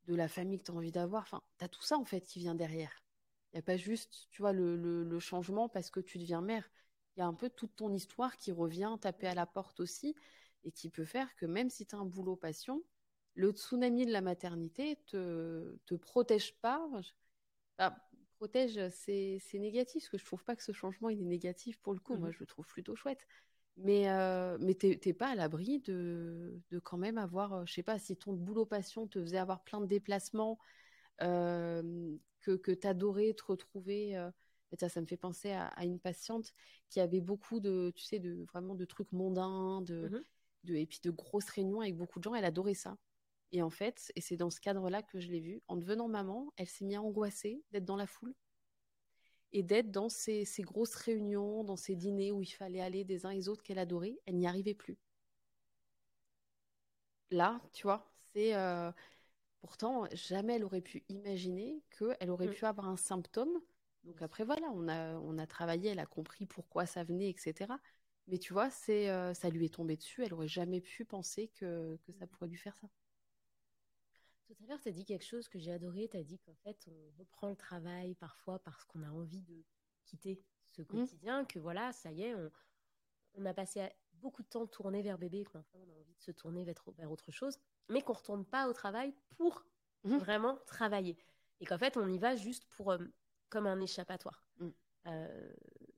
[0.08, 1.24] de la famille que tu as envie d'avoir.
[1.24, 3.04] Enfin, tu as tout ça en fait qui vient derrière.
[3.52, 6.70] Il n'y a pas juste, tu vois, le, le, changement parce que tu deviens mère.
[7.16, 10.16] Il y a un peu toute ton histoire qui revient taper à la porte aussi
[10.64, 12.84] et qui peut faire que même si tu as un boulot passion,
[13.36, 16.84] le tsunami de la maternité te, te protège pas.
[17.78, 17.96] Enfin,
[18.44, 21.94] protège, c'est négatif, parce que je trouve pas que ce changement il est négatif pour
[21.94, 22.16] le coup.
[22.16, 23.26] Moi, mmh je le trouve plutôt chouette.
[23.78, 27.84] Mais, euh, mais t'es pas à l'abri de, de, quand même avoir, euh, je sais
[27.84, 30.60] pas, si ton boulot passion te faisait avoir plein de déplacements,
[31.22, 34.16] euh, que, que t'adorais te retrouver.
[34.18, 34.30] Euh,
[34.80, 36.52] ça, ça me fait penser à, une patiente
[36.90, 40.24] qui avait beaucoup de, tu sais, de vraiment de trucs mondains, de, mmh
[40.64, 42.34] de, et puis de grosses réunions avec beaucoup de gens.
[42.36, 42.98] Elle adorait ça.
[43.52, 46.52] Et en fait, et c'est dans ce cadre-là que je l'ai vue, en devenant maman,
[46.58, 48.34] elle s'est mise à angoisser d'être dans la foule
[49.54, 53.30] et d'être dans ces, grosses réunions, dans ces dîners où il fallait aller des uns
[53.30, 54.98] et des autres qu'elle adorait, elle n'y arrivait plus.
[57.32, 58.92] Là, tu vois, c'est euh,
[59.62, 62.54] pourtant jamais elle aurait pu imaginer qu'elle aurait mm.
[62.54, 63.62] pu avoir un symptôme
[64.04, 67.74] Donc après, voilà, on a, on a travaillé, elle a compris pourquoi ça venait, etc.
[68.28, 71.50] Mais tu vois, c'est, euh, ça lui est tombé dessus, elle aurait jamais pu penser
[71.50, 72.88] que, que ça pourrait lui faire ça.
[74.56, 76.08] Tout à l'heure, tu as dit quelque chose que j'ai adoré.
[76.10, 79.64] Tu as dit qu'en fait, on reprend le travail parfois parce qu'on a envie de
[80.06, 80.86] quitter ce Mmh.
[80.90, 82.52] quotidien, que voilà, ça y est, on,
[83.36, 86.22] on a passé beaucoup de temps tourné vers bébé, que maintenant on a envie de
[86.22, 87.58] se tourner vers, vers autre chose,
[87.90, 89.66] mais qu'on ne retourne pas au travail pour
[90.04, 90.18] Mhm.
[90.20, 91.18] vraiment travailler.
[91.60, 93.00] Et qu'en fait, on y va juste pour euh,
[93.50, 94.44] comme un échappatoire.
[94.60, 94.70] Mm.
[95.08, 95.54] Euh,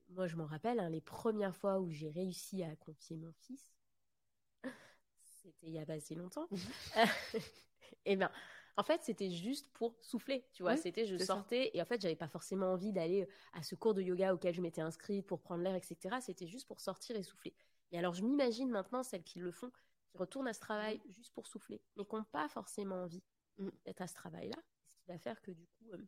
[0.10, 3.74] moi, je m'en rappelle, hein, les premières fois où j'ai réussi à confier mon fils,
[5.44, 6.48] c'était il y a pas si longtemps.
[8.06, 8.30] et ben,
[8.78, 10.74] en fait, c'était juste pour souffler, tu vois.
[10.74, 11.26] Oui, c'était, je ça.
[11.28, 14.54] sortais et en fait, j'avais pas forcément envie d'aller à ce cours de yoga auquel
[14.54, 16.20] je m'étais inscrite pour prendre l'air, etc.
[16.22, 17.56] C'était juste pour sortir et souffler.
[17.92, 19.72] Et alors, je m'imagine maintenant celles qui le font,
[20.10, 23.24] qui retournent à ce travail juste pour souffler, mais qui n'ont pas forcément envie
[23.58, 23.70] Mm.
[23.86, 24.58] d'être à ce travail-là.
[24.92, 26.06] Ce qui va faire que du coup, euh,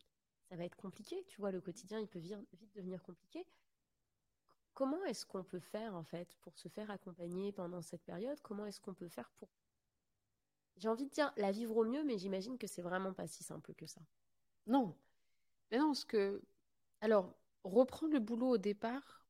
[0.50, 1.24] ça va être compliqué.
[1.28, 2.38] Tu vois, le quotidien, il peut vite
[2.76, 3.46] devenir compliqué.
[4.74, 8.40] Comment est-ce qu'on peut faire en fait pour se faire accompagner pendant cette période?
[8.42, 9.50] Comment est-ce qu'on peut faire pour
[10.78, 13.44] j'ai envie de dire la vivre au mieux, mais j'imagine que c'est vraiment pas si
[13.44, 14.02] simple que ça.
[14.68, 14.96] Non.
[15.72, 16.42] Mais non, parce que.
[17.02, 19.26] Alors, reprendre le boulot au départ,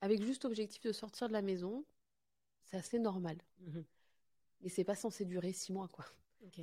[0.00, 1.84] avec juste objectif de sortir de la maison,
[2.62, 3.38] c'est assez normal.
[4.60, 6.04] Mais c'est pas censé durer six mois, quoi.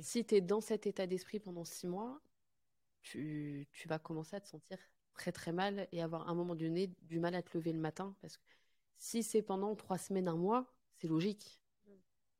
[0.02, 2.20] Si tu es dans cet état d'esprit pendant six mois,
[3.02, 4.78] tu, tu vas commencer à te sentir
[5.14, 7.78] très très mal et avoir à un moment donné du mal à te lever le
[7.78, 8.14] matin.
[8.20, 8.42] Parce que
[8.98, 11.59] si c'est pendant trois semaines, un mois, c'est logique.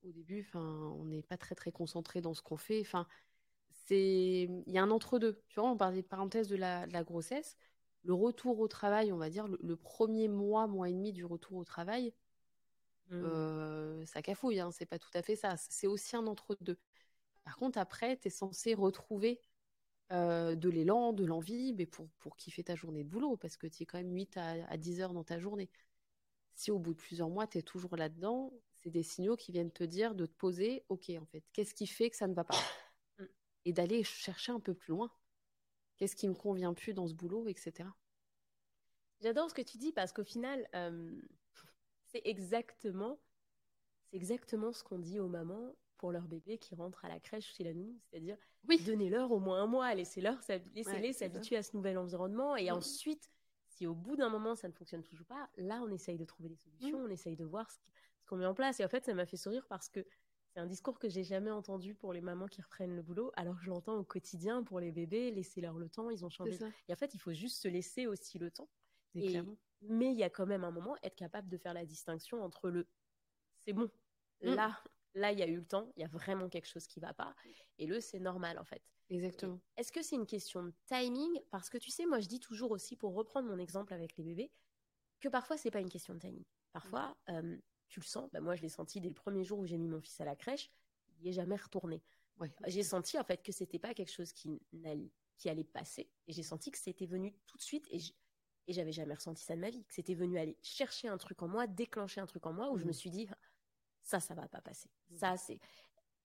[0.04, 0.60] Au début, enfin,
[0.98, 2.80] on n'est pas très très concentré dans ce qu'on fait.
[2.80, 3.06] Enfin,
[3.86, 5.42] c'est il y a un entre-deux.
[5.48, 7.56] Tu vois, on parlait de parenthèse de la, de la grossesse.
[8.04, 11.24] Le retour au travail, on va dire, le, le premier mois, mois et demi du
[11.24, 12.14] retour au travail,
[13.10, 13.16] Mm.
[13.24, 15.56] euh, ça cafouille, hein, c'est pas tout à fait ça.
[15.56, 16.78] C'est aussi un entre-deux.
[17.44, 19.40] Par contre, après, tu es censé retrouver
[20.12, 23.66] euh, de l'élan, de l'envie, mais pour, pour kiffer ta journée de boulot, parce que
[23.68, 25.70] tu es quand même 8 à, à 10 heures dans ta journée.
[26.54, 29.70] Si au bout de plusieurs mois, tu es toujours là-dedans, c'est des signaux qui viennent
[29.72, 32.44] te dire de te poser, ok, en fait, qu'est-ce qui fait que ça ne va
[32.44, 32.54] pas?
[33.18, 33.24] Mm.
[33.66, 35.10] Et d'aller chercher un peu plus loin.
[35.98, 37.86] Qu'est-ce qui me convient plus dans ce boulot, etc.
[39.20, 41.20] J'adore ce que tu dis parce qu'au final, euh,
[42.06, 43.20] c'est exactement,
[44.08, 47.52] c'est exactement ce qu'on dit aux mamans pour leur bébé qui rentre à la crèche
[47.54, 50.40] chez la nounou, c'est-à-dire Oui, donnez-leur au moins un mois, laissez-leur,
[50.74, 52.78] laissez-les Ouais, s'habituer à ce nouvel environnement et Mhm.
[52.78, 53.30] ensuite,
[53.68, 56.48] si au bout d'un moment ça ne fonctionne toujours pas, là on essaye de trouver
[56.48, 57.04] des solutions, Mhm.
[57.04, 57.92] on essaye de voir ce qui-
[58.30, 60.06] qu'on met en place et en fait ça m'a fait sourire parce que
[60.52, 63.56] c'est un discours que j'ai jamais entendu pour les mamans qui reprennent le boulot, alors
[63.56, 66.58] que je l'entends au quotidien pour les bébés, laissez-leur le temps, ils ont changé.
[66.88, 68.68] Et en fait, il faut juste se laisser aussi le temps.
[69.14, 69.56] Mais Et- clairement.
[69.82, 72.68] Mais il y a quand même un moment, être capable de faire la distinction entre
[72.68, 72.86] le
[73.60, 73.90] c'est bon,
[74.42, 74.54] Mm.
[74.54, 74.82] là,
[75.14, 77.14] là, il y a eu le temps, il y a vraiment quelque chose qui va
[77.14, 77.34] pas,
[77.78, 78.82] et le c'est normal en fait.
[79.08, 79.60] Exactement.
[79.76, 81.40] Est-ce que c'est une question de timing?
[81.50, 84.24] Parce que tu sais, moi je dis toujours aussi, pour reprendre mon exemple avec les
[84.24, 84.50] bébés,
[85.20, 86.44] que parfois c'est pas une question de timing.
[86.72, 87.56] Parfois, euh,
[87.90, 89.88] tu le sens, bah, moi je l'ai senti dès le premier jour où j'ai mis
[89.88, 90.70] mon fils à la crèche,
[91.18, 92.03] il n'y est jamais retourné.
[92.38, 92.50] Ouais.
[92.66, 94.61] J'ai senti en fait que c'était pas quelque chose qui,
[95.44, 97.98] allait passer, et j'ai senti que c'était venu tout de suite, et
[98.66, 101.42] et j'avais jamais ressenti ça de ma vie, que c'était venu aller chercher un truc
[101.42, 103.29] en moi, déclencher un truc en moi, où je me suis dit,
[104.03, 104.88] ça, ça va pas passer.
[105.11, 105.16] Mhm.
[105.18, 105.59] Ça, c'est.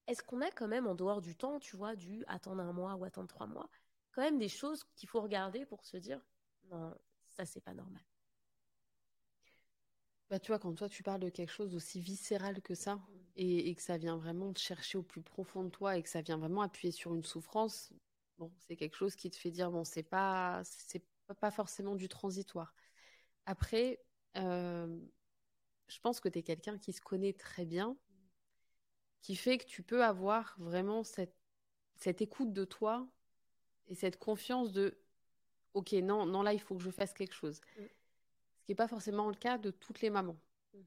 [0.05, 2.93] Est-ce qu'on a quand même en dehors du temps, tu vois, du attendre un mois
[2.95, 3.67] ou attendre trois mois,
[4.11, 6.21] quand même des choses qu'il faut regarder pour se dire,
[6.69, 6.95] non,
[7.31, 8.03] ça, c'est pas normal.
[10.29, 12.99] Bah, tu vois, quand toi tu parles de quelque chose d'aussi viscéral que ça,
[13.35, 16.21] et, que ça vient vraiment te chercher au plus profond de toi, et que ça
[16.21, 17.91] vient vraiment appuyer sur une souffrance,
[18.59, 22.07] c'est quelque chose qui te fait dire, bon, c'est pas, c'est pas- pas forcément du
[22.07, 22.73] transitoire.
[23.45, 23.99] Après,
[24.37, 24.99] euh,
[25.87, 27.95] je pense que tu es quelqu'un qui se connaît très bien,
[29.21, 31.35] qui fait que tu peux avoir vraiment cette,
[31.95, 33.07] cette écoute de toi
[33.87, 34.97] et cette confiance de,
[35.73, 37.61] ok, non, non, là, il faut que je fasse quelque chose.
[37.77, 37.83] Mm.
[38.65, 40.37] Ce qui n'est pas forcément le cas de toutes les mamans.
[40.73, 40.83] Mhm.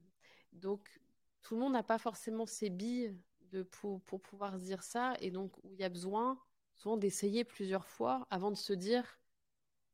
[0.51, 0.99] Donc,
[1.41, 3.17] tout le monde n'a pas forcément ces billes
[3.53, 6.37] de, pour, pour pouvoir se dire ça, et donc où il y a besoin
[6.75, 9.17] souvent d'essayer plusieurs fois avant de se dire,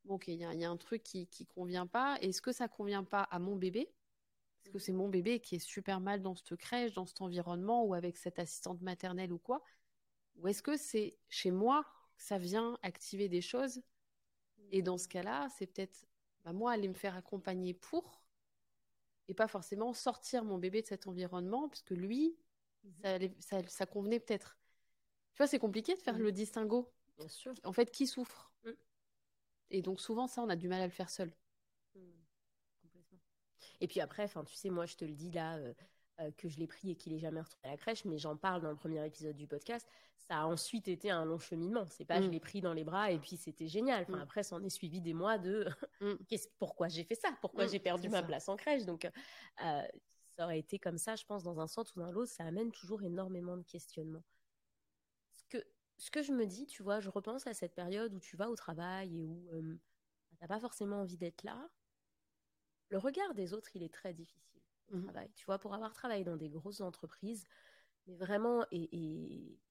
[0.06, 2.42] bon, ok, il y, a- il y a un truc qui qui convient pas, est-ce
[2.42, 3.82] que ça convient pas à mon bébé?
[4.64, 7.86] Est-ce que c'est mon bébé qui est super mal dans cette crèche, dans cet environnement,
[7.86, 9.64] ou avec cette assistante maternelle ou quoi?
[10.38, 11.86] Ou est-ce que c'est chez moi
[12.18, 13.82] que ça vient activer des choses?
[14.72, 16.06] Et dans ce cas-là, c'est peut-être
[16.46, 18.24] bah, moi aller me faire accompagner pour,
[19.28, 22.36] et pas forcément sortir mon bébé de cet environnement, parce que lui,
[23.02, 24.58] ça, allait- ça, ça convenait peut-être.
[25.34, 26.24] Tu vois, c'est compliqué de faire Mhm.
[26.24, 26.92] le distinguo.
[27.18, 27.54] Bien sûr.
[27.64, 28.52] En fait, qui souffre?
[28.66, 28.72] Mm.
[29.70, 31.32] Et donc souvent, ça, on a du mal à le faire seul.
[31.96, 32.02] Mm.
[32.82, 33.20] Complètement.
[33.82, 35.74] Et puis après, enfin, tu sais, moi, je te le dis là, euh,
[36.22, 38.38] euh, que je l'ai pris et qu'il est jamais retourné à la crèche, mais j'en
[38.38, 39.88] parle dans le premier épisode du podcast.
[40.18, 41.86] Ça a ensuite été un long cheminement.
[41.88, 42.32] C'est pas je Mm.
[42.32, 44.04] l'ai pris dans les bras et puis c'était génial.
[44.04, 44.22] Enfin, Mm.
[44.22, 45.68] Après, ça en est suivi des mois de
[46.02, 46.14] Mm.
[46.30, 48.24] qu'est-ce- pourquoi j'ai fait ça, pourquoi j'ai perdu ma ça.
[48.24, 48.86] place en crèche?
[48.86, 49.82] Donc, euh,
[50.38, 52.32] ça aurait été comme ça, je pense, dans un sens ou dans l'autre.
[52.32, 54.24] Ça amène toujours énormément de questionnements.
[55.34, 55.64] Ce que,
[55.98, 58.50] ce que je me dis, tu vois, je repense à cette période où tu vas
[58.50, 59.78] au travail et où euh,
[60.40, 61.70] t'as pas forcément envie d'être là.
[62.90, 65.08] Le regard des autres, il est très difficile Mhm.
[65.08, 65.32] travail.
[65.36, 67.44] Tu vois, pour avoir travaillé dans des grosses entreprises,
[68.08, 69.62] mais vraiment, et, et,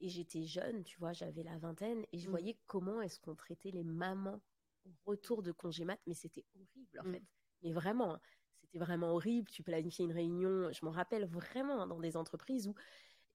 [0.00, 2.30] et j'étais jeune, tu vois, j'avais la vingtaine, et je Mhm.
[2.30, 4.42] voyais comment est-ce qu'on traitait les mamans
[4.86, 7.12] au retour de congé mat, mais c'était horrible en Mhm.
[7.12, 7.24] fait.
[7.62, 8.20] Mais vraiment, hein,
[8.60, 9.50] c'était vraiment horrible.
[9.50, 12.74] Tu planifiais une réunion, je m'en rappelle vraiment hein, dans des entreprises où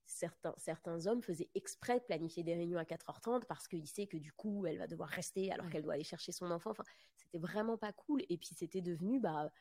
[0.05, 4.17] certains, certains hommes faisaient exprès de planifier des réunions à 4h30 parce qu'il sait que
[4.17, 5.69] du coup, elle va devoir rester alors Ouais.
[5.69, 6.71] qu'elle doit aller chercher son enfant.
[6.71, 6.83] Enfin,
[7.15, 8.21] c'était vraiment pas cool.
[8.29, 9.51] Et puis, c'était devenu, bah,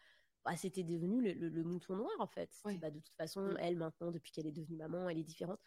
[0.44, 2.50] bah, c'était devenu le, le- le mouton noir, en fait.
[2.64, 2.78] Ouais.
[2.78, 3.56] bah, de toute façon, Mm.
[3.60, 5.60] elle, maintenant, depuis qu'elle est devenue maman, elle est différente.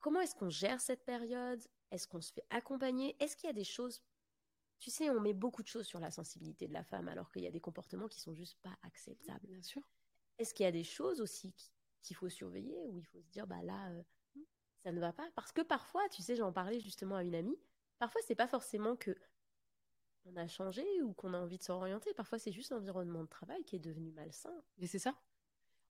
[0.00, 1.62] Comment est-ce qu'on gère cette période?
[1.90, 3.16] Est-ce qu'on se fait accompagner?
[3.22, 4.02] Est-ce qu'il y a des choses...
[4.80, 7.42] Tu sais, on met beaucoup de choses sur la sensibilité de la femme alors qu'il
[7.42, 9.44] y a des comportements qui sont juste pas acceptables.
[9.48, 9.82] Bien sûr.
[10.38, 13.28] Est-ce qu'il y a des choses aussi qui- qu'il faut surveiller ou il faut se
[13.28, 14.02] dire bah là euh,
[14.84, 15.28] ça ne va pas?
[15.34, 17.58] Parce que parfois tu sais j'en parlais justement à une amie
[17.98, 19.16] parfois c'est pas forcément que
[20.32, 23.64] on a changé ou qu'on a envie de s'orienter parfois c'est juste l'environnement de travail
[23.64, 25.14] qui est devenu malsain Mais c'est ça.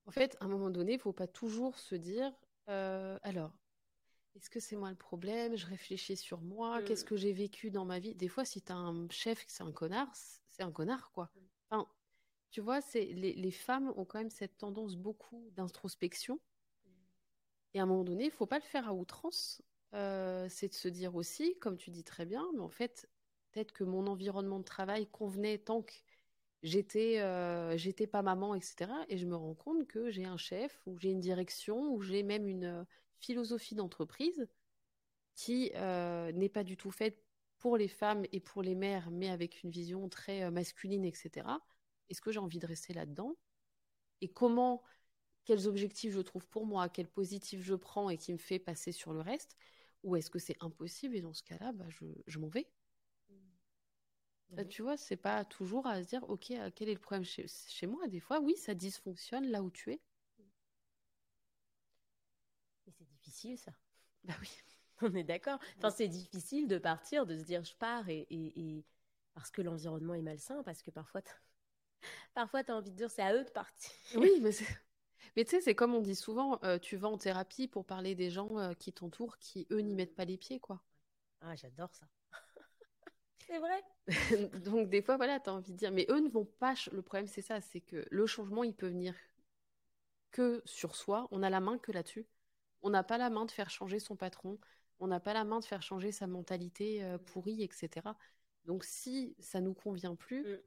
[0.05, 2.33] En fait, à un moment donné, il faut pas toujours se dire
[2.69, 3.51] euh, alors,
[4.35, 5.55] est-ce que c'est moi le problème?
[5.55, 6.81] Je réfléchis sur moi.
[6.81, 6.85] Mm.
[6.85, 8.15] Qu'est-ce que j'ai vécu dans ma vie?
[8.15, 10.09] Des fois, si tu as un chef qui c'est un connard,
[10.49, 11.29] c'est un connard, quoi.
[11.35, 11.39] Mm.
[11.69, 11.87] Enfin,
[12.51, 16.39] tu vois, c'est les, les femmes ont quand même cette tendance beaucoup d'introspection.
[17.73, 19.61] Et à un moment donné, il faut pas le faire à outrance.
[19.93, 23.09] Euh, c'est de se dire aussi, comme tu dis très bien, mais en fait,
[23.51, 25.93] peut-être que mon environnement de travail convenait tant que
[26.63, 27.77] j'étais euh,
[28.11, 28.91] pas maman, etc.
[29.07, 32.23] Et je me rends compte que j'ai un chef, ou j'ai une direction, ou j'ai
[32.23, 32.83] même une euh,
[33.19, 34.47] philosophie d'entreprise
[35.35, 37.23] qui euh, n'est pas du tout faite
[37.59, 41.59] pour les femmes et pour les mères, mais avec une vision très masculine, etc.
[42.09, 43.35] Est-ce que j'ai envie de rester là-dedans?
[44.21, 44.81] Et comment,
[45.45, 48.91] quels objectifs je trouve pour moi, quel positif je prends et qui me fait passer
[48.91, 49.57] sur le reste?
[50.03, 51.15] Ou est-ce que c'est impossible?
[51.15, 51.85] Et dans ce cas-là, bah,
[52.27, 52.67] je m'en vais
[54.55, 57.23] Bah, tu vois, c'est pas toujours à se dire, ok, euh, quel est le problème
[57.25, 58.07] chez, chez moi?
[58.07, 60.01] Des fois, oui, ça dysfonctionne là où tu es.
[62.85, 63.71] mais c'est difficile ça.
[64.25, 64.49] Bah oui.
[65.01, 65.59] on est d'accord.
[65.77, 68.85] Enfin c'est difficile de partir de se dire je pars et, et- et-
[69.33, 71.31] parce que l'environnement est malsain parce que parfois t'as...
[72.35, 73.91] parfois tu as envie de dire c'est à eux de partir.
[74.13, 74.65] Oui, mais c'est-
[75.37, 78.15] mais tu sais, c'est comme on dit souvent, euh, tu vas en thérapie pour parler
[78.15, 80.81] des gens euh, qui t'entourent, qui eux n'y mettent pas les pieds, quoi.
[81.41, 82.07] ah j'adore ça
[83.49, 83.83] c'est vrai
[84.63, 86.73] Donc des fois, voilà, tu as envie de dire, mais eux ne vont pas.
[86.91, 89.13] Le problème, c'est ça, c'est que le changement, il peut venir
[90.31, 91.27] que sur soi.
[91.31, 92.25] On a la main que là-dessus.
[92.81, 94.59] On n'a pas la main de faire changer son patron.
[94.99, 98.15] On n'a pas la main de faire changer sa mentalité euh, pourrie, etc.
[98.65, 100.57] Donc si ça nous convient plus, Mm.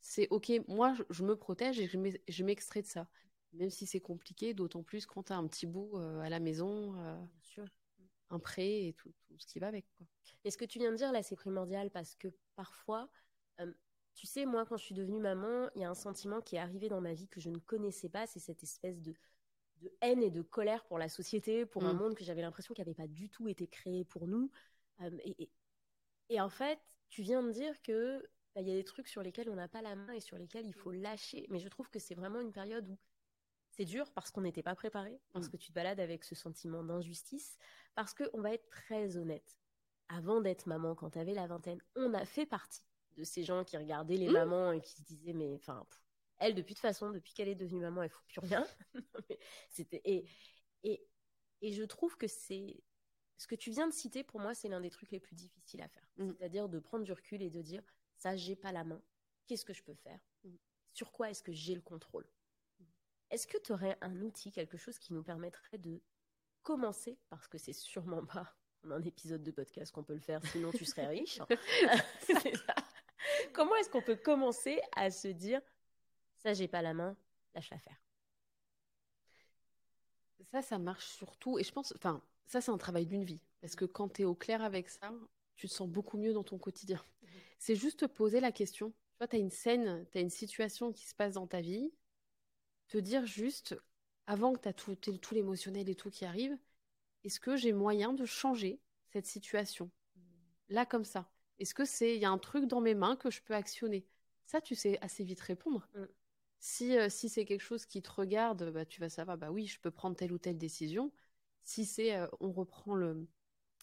[0.00, 0.52] c'est ok.
[0.68, 3.08] Moi, je, me protège et je m'ex- je m'extrais de ça.
[3.54, 6.38] Même si c'est compliqué, d'autant plus quand tu as un petit bout euh, à la
[6.40, 7.66] maison, euh, bien sûr
[8.30, 9.86] un prêt et tout, tout ce qui va avec.
[9.96, 10.06] Quoi.
[10.44, 13.08] Et ce que tu viens de dire là, c'est primordial parce que parfois,
[13.60, 13.72] euh,
[14.14, 16.58] tu sais, moi, quand je suis devenue maman, il y a un sentiment qui est
[16.58, 19.14] arrivé dans ma vie que je ne connaissais pas, c'est cette espèce de,
[19.82, 21.98] de haine et de colère pour la société, pour un Mm.
[21.98, 24.50] monde que j'avais l'impression qui n'avait pas du tout été créé pour nous.
[25.02, 25.50] Euh, et, et-
[26.30, 28.20] et en fait, tu viens de dire que
[28.54, 30.36] bah, il y a des trucs sur lesquels on n'a pas la main et sur
[30.38, 31.46] lesquels il faut lâcher.
[31.50, 32.98] Mais je trouve que c'est vraiment une période où
[33.78, 35.50] c'est dur parce qu'on n'était pas préparé, parce Mm.
[35.50, 37.56] que tu te balades avec ce sentiment d'injustice,
[37.94, 39.56] parce qu'on va être très honnête.
[40.08, 42.82] Avant d'être maman, quand tu avais la vingtaine, on a fait partie
[43.16, 44.32] de ces gens qui regardaient les Mm.
[44.32, 45.86] mamans et qui se disaient, mais enfin,
[46.38, 48.66] elle, depuis de toute façon, depuis qu'elle est devenue maman, elle fout plus rien.
[49.70, 50.24] C'était et,
[50.82, 51.06] et,
[51.62, 52.82] et je trouve que c'est
[53.36, 55.82] ce que tu viens de citer, pour moi, c'est l'un des trucs les plus difficiles
[55.82, 56.08] à faire.
[56.16, 56.32] Mm.
[56.32, 57.84] C'est-à-dire de prendre du recul et de dire,
[58.16, 59.00] ça, j'ai pas la main.
[59.46, 60.18] Qu'est-ce que je peux faire?
[60.92, 62.28] Sur quoi est-ce que j'ai le contrôle?
[63.30, 66.00] Est-ce que tu aurais un outil, quelque chose qui nous permettrait de
[66.62, 70.70] commencer, parce que c'est sûrement pas un épisode de podcast qu'on peut le faire, sinon
[70.70, 71.38] tu serais riche.
[72.20, 72.74] Ça.
[73.52, 75.60] Comment est-ce qu'on peut commencer à se dire,
[76.36, 77.16] ça, j'ai pas la main,
[77.54, 78.00] lâche la faire?
[80.50, 81.58] Ça, ça marche surtout.
[81.58, 83.40] Et je pense, enfin, ça, c'est un travail d'une vie.
[83.60, 85.12] Parce que quand tu es au clair avec ça,
[85.56, 87.02] tu te sens beaucoup mieux dans ton quotidien.
[87.58, 88.90] C'est juste te poser la question.
[88.90, 91.60] Tu vois, tu as une scène, tu as une situation qui se passe dans ta
[91.60, 91.92] vie.
[92.88, 93.76] Te dire juste,
[94.26, 96.56] avant que tu as tout, l'émotionnel et tout qui arrive,
[97.24, 99.90] est-ce que j'ai moyen de changer cette situation?
[100.68, 101.30] Là, comme ça.
[101.58, 104.06] Est-ce que c'est, il y a un truc dans mes mains que je peux actionner?
[104.46, 105.88] Ça, tu sais assez vite répondre.
[105.94, 106.04] Mm.
[106.60, 109.66] Si, euh, si c'est quelque chose qui te regarde, bah, tu vas savoir, bah oui,
[109.66, 111.12] je peux prendre telle ou telle décision.
[111.62, 112.96] Si c'est, euh, on reprend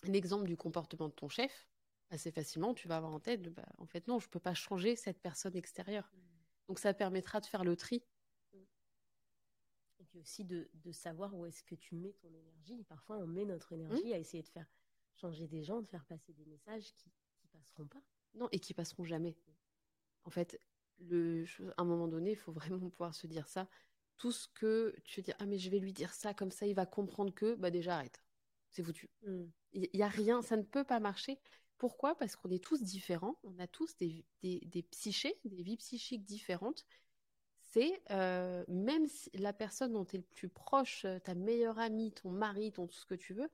[0.03, 1.67] l'exemple du comportement de ton chef,
[2.09, 4.53] assez facilement, tu vas avoir en tête, bah, en fait, non, je ne peux pas
[4.53, 6.09] changer cette personne extérieure.
[6.13, 6.19] Mmh.
[6.67, 8.03] Donc, ça permettra de faire le tri.
[10.15, 10.19] Mmh.
[10.19, 12.83] Puis aussi de, savoir où est-ce que tu mets ton énergie.
[12.85, 14.13] Parfois, on met notre énergie mmh.
[14.13, 14.67] à essayer de faire
[15.15, 17.09] changer des gens, de faire passer des messages qui
[17.43, 18.01] ne passeront pas.
[18.33, 19.37] Non, et qui passeront jamais.
[20.25, 20.59] En fait,
[20.99, 21.45] le,
[21.77, 23.67] à un moment donné, il faut vraiment pouvoir se dire ça.
[24.17, 26.73] Tout ce que tu dis, ah mais je vais lui dire ça, comme ça il
[26.73, 28.23] va comprendre que, bah déjà arrête.
[28.71, 29.09] C'est foutu.
[29.73, 31.39] Il n'y a rien, ça ne peut pas marcher.
[31.77, 32.15] Pourquoi?
[32.15, 36.85] Parce qu'on est tous différents, on a tous des, des, psychés, des vies psychiques différentes.
[37.75, 41.77] C'est euh, même si la personne dont tu es le plus proche, euh, ta meilleure
[41.77, 43.51] amie, ton mari, ton tout ce que tu veux,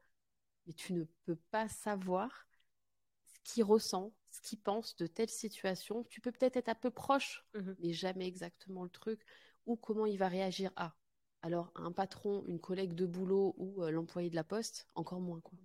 [0.68, 2.48] mais tu ne peux pas savoir
[3.26, 6.04] ce qu'il ressent, ce qu'il pense de telle situation.
[6.04, 9.26] Tu peux peut-être être un peu proche, mmh mais jamais exactement le truc,
[9.66, 10.96] ou comment il va réagir à.
[11.42, 15.42] Alors, un patron, une collègue de boulot ou euh, l'employé de la poste, encore moins.
[15.42, 15.58] quoi.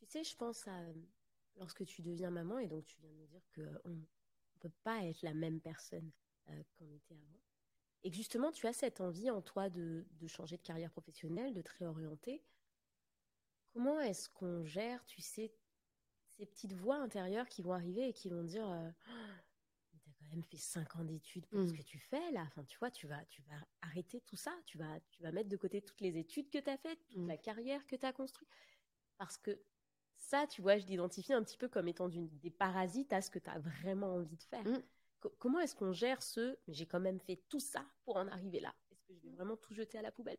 [0.00, 0.80] Tu sais, je pense à
[1.58, 4.02] lorsque tu deviens maman, et donc tu viens de me dire qu'on ne
[4.58, 6.10] peut pas être la même personne
[6.76, 7.40] qu'on était avant.
[8.04, 11.62] Et que justement, tu as cette envie en toi de, changer de carrière professionnelle, de
[11.62, 12.42] te réorienter.
[13.72, 15.52] Comment est-ce qu'on gère, tu sais,
[16.28, 18.90] ces petites voix intérieures qui vont arriver et qui vont dire euh,
[19.90, 21.76] Tu as quand même fait cinq ans d'études pour ce mmh.
[21.76, 22.42] que tu fais là.
[22.46, 24.54] Enfin, tu vois, tu vas, tu vas arrêter tout ça.
[24.64, 27.18] Tu vas, tu vas mettre de côté toutes les études que tu as faites, toute
[27.18, 27.28] mmh.
[27.28, 28.48] la carrière que tu as construite.
[29.16, 29.60] Parce que
[30.18, 33.38] ça, tu vois, je l'identifie un petit peu comme étant des parasites à ce que
[33.38, 34.64] tu as vraiment envie de faire.
[34.64, 34.82] Mm.
[35.38, 38.74] Comment est-ce qu'on gère ce j'ai quand même fait tout ça pour en arriver là?
[38.90, 40.38] Est-ce que je vais vraiment tout jeter à la poubelle?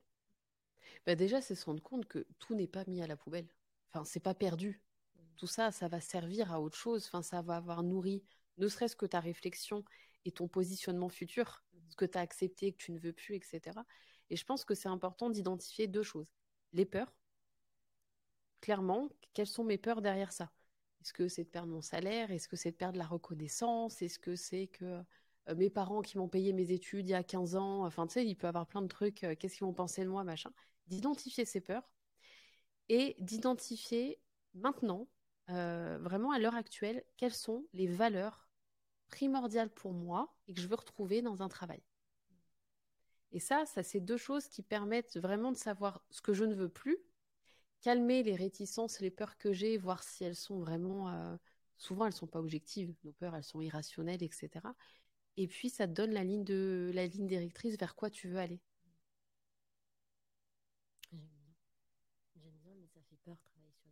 [1.05, 3.47] Bah Déjà, c'est se rendre compte que tout n'est pas mis à la poubelle.
[3.89, 4.81] Enfin, c'est pas perdu.
[5.15, 5.19] Mm.
[5.37, 7.05] Tout ça, ça va servir à autre chose.
[7.07, 8.23] Enfin, ça va avoir nourri
[8.59, 9.83] ne serait-ce que ta réflexion
[10.25, 11.77] et ton positionnement futur, mm.
[11.89, 13.85] ce que tu as accepté, que tu ne veux plus, etc.
[14.29, 16.31] Et je pense que c'est important d'identifier deux choses.
[16.73, 17.11] Les peurs,
[18.61, 20.51] clairement, quelles sont mes peurs derrière ça?
[21.01, 22.31] Est-ce que c'est de perdre mon salaire?
[22.31, 24.01] Est-ce que c'est de perdre la reconnaissance?
[24.01, 25.01] Est-ce que c'est que
[25.49, 28.13] euh, mes parents qui m'ont payé mes études il y a 15 ans, enfin tu
[28.13, 30.23] sais, il peut y avoir plein de trucs, euh, qu'est-ce qu'ils vont penser de moi,
[30.23, 30.51] machin.
[30.87, 31.89] D'identifier ces peurs
[32.89, 34.19] et d'identifier
[34.53, 35.07] maintenant,
[35.49, 38.49] euh, vraiment à l'heure actuelle, quelles sont les valeurs
[39.07, 41.81] primordiales pour moi et que je veux retrouver dans un travail.
[43.31, 46.55] Et ça, ça c'est deux choses qui permettent vraiment de savoir ce que je ne
[46.55, 46.97] veux plus
[47.81, 51.09] calmer les réticences, les peurs que j'ai, voir si elles sont vraiment.
[51.09, 51.37] Euh,
[51.77, 52.93] souvent, elles sont pas objectives.
[53.03, 54.49] Nos peurs, elles sont irrationnelles, etc.
[55.37, 58.37] Et puis, ça te donne la ligne de la ligne directrice vers quoi tu veux
[58.39, 58.59] aller.
[61.11, 62.73] J'aime bien.
[62.75, 63.89] mais ça fait peur travailler sur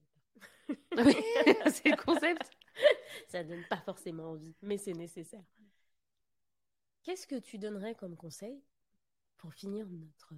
[0.67, 1.06] les peurs.
[1.65, 2.52] oui, c'est le concept.
[3.28, 5.43] ça donne pas forcément envie, mais c'est nécessaire.
[7.04, 8.62] Qu'est-ce que tu donnerais comme conseil
[9.38, 10.34] pour finir notre,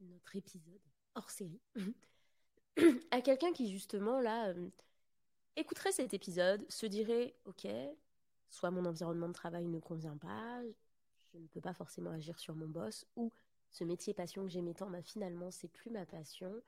[0.00, 0.82] notre épisode
[1.14, 1.62] hors série?
[3.10, 4.70] À quelqu'un qui justement là euh,
[5.56, 7.66] écouterait cet épisode, se dirait ok,
[8.48, 10.62] soit mon environnement de travail ne convient pas,
[11.32, 13.30] je ne peux pas forcément agir sur mon boss, ou
[13.70, 16.62] ce métier passion que j'aimais tant, bah, finalement c'est plus ma passion.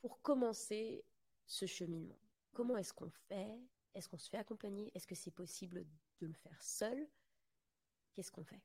[0.00, 1.04] Pour commencer
[1.46, 2.18] ce cheminement,
[2.52, 3.58] comment est-ce qu'on fait?
[3.94, 4.90] Est-ce qu'on se fait accompagner?
[4.94, 5.84] Est-ce que c'est possible
[6.20, 7.08] de le faire seul?
[8.14, 8.62] Qu'est-ce qu'on fait?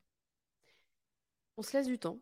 [1.57, 2.19] On se laisse du temps.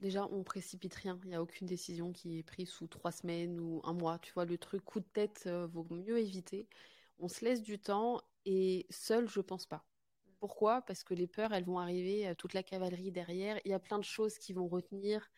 [0.00, 1.18] Déjà, on précipite rien.
[1.24, 4.18] Il n'y a aucune décision qui est prise sous trois semaines ou un mois.
[4.18, 6.68] Tu vois, le truc coup de tête euh, vaut mieux éviter.
[7.18, 9.86] On se laisse du temps et seul, je pense pas.
[10.40, 10.82] Pourquoi?
[10.82, 13.58] Parce que les peurs, elles vont arriver, euh, toute la cavalerie derrière.
[13.64, 15.30] Il y a plein de choses qui vont retenir.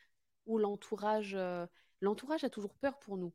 [0.47, 1.67] Ou l'entourage, euh,
[2.01, 3.33] l'entourage a toujours peur pour nous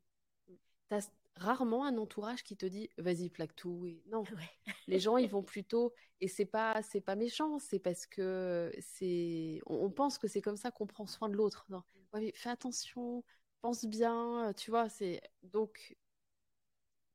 [1.36, 4.24] rarement un entourage qui te dit vas-y plaque tout et non.
[4.88, 9.60] Les gens ils vont plutôt et c'est pas c'est pas méchant c'est parce que c'est
[9.66, 11.66] on, pense que c'est comme ça qu'on prend soin de l'autre.
[12.12, 13.24] Ouais, fais attention
[13.60, 15.96] pense bien tu vois c'est donc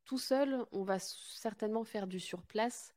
[0.05, 2.93] tout seul on va certainement faire du surplace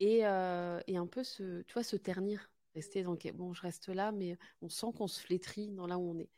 [0.00, 3.88] et, euh, et un peu se tu vois se ternir rester donc bon je reste
[3.88, 6.30] là mais on sent qu'on se flétrit dans là où on est.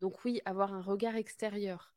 [0.00, 1.95] Donc oui avoir un regard extérieur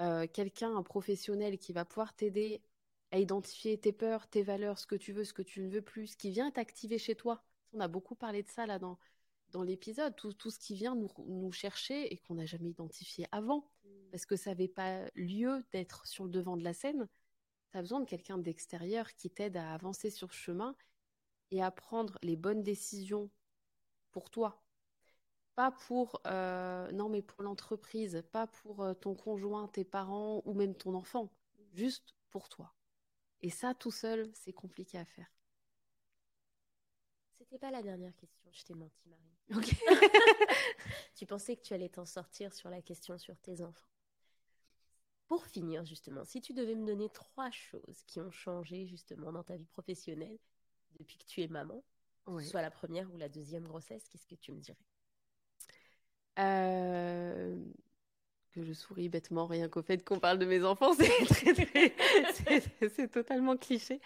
[0.00, 2.62] euh, quelqu'un, un professionnel qui va pouvoir t'aider
[3.10, 5.82] à identifier tes peurs, tes valeurs, ce que tu veux, ce que tu ne veux
[5.82, 7.44] plus, ce qui vient t'activer chez toi.
[7.72, 8.98] On a beaucoup parlé de ça là dans,
[9.50, 13.26] dans l'épisode, tout, tout, ce qui vient nous, nous chercher et qu'on n'a jamais identifié
[13.32, 13.70] avant,
[14.10, 17.06] parce que ça n'avait pas lieu d'être sur le devant de la scène.
[17.70, 20.74] Tu as besoin de quelqu'un d'extérieur qui t'aide à avancer sur ce chemin
[21.50, 23.30] et à prendre les bonnes décisions
[24.10, 24.61] pour toi,
[25.54, 30.54] pas pour euh, non mais pour l'entreprise, pas pour euh, ton conjoint, tes parents ou
[30.54, 31.30] même ton enfant,
[31.74, 32.74] juste pour toi.
[33.42, 35.30] Et ça tout seul, c'est compliqué à faire.
[37.36, 39.22] C'était pas la dernière question, je t'ai menti, Marie.
[39.54, 39.76] Ok.
[41.14, 43.88] tu pensais que tu allais t'en sortir sur la question sur tes enfants.
[45.26, 49.42] Pour finir, justement, si tu devais me donner trois choses qui ont changé justement dans
[49.42, 50.38] ta vie professionnelle
[50.98, 51.82] depuis que tu es maman,
[52.26, 52.44] Ouais.
[52.44, 54.78] soit la première ou la deuxième grossesse, qu'est-ce que tu me dirais?
[56.38, 57.56] Euh,
[58.52, 62.90] que je souris bêtement rien qu'au fait qu'on parle de mes enfants, c'est très, très-
[62.90, 64.00] c'est- totalement cliché.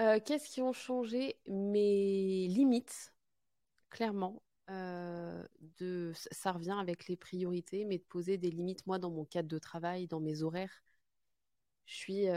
[0.00, 3.14] Euh, qu'est-ce qui ont changé mes limites,
[3.90, 4.42] clairement.
[4.70, 5.46] euh,
[5.80, 9.48] de, ça- revient avec les priorités, mais de poser des limites, moi, dans mon cadre
[9.48, 10.82] de travail, dans mes horaires.
[11.86, 12.28] Je suis,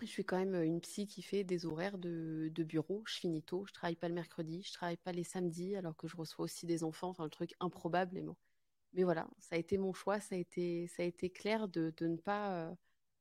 [0.00, 3.02] je suis quand même une psy qui fait des horaires de, de bureau.
[3.06, 6.08] Je finis tôt, je travaille pas le mercredi, je travaille pas les samedis, alors que
[6.08, 7.08] je reçois aussi des enfants.
[7.10, 8.12] Enfin, le truc improbable.
[8.14, 8.36] Mais, bon.
[8.94, 11.92] mais voilà, ça a été mon choix, ça a été, ça a été clair de,
[11.96, 12.74] de ne pas, euh,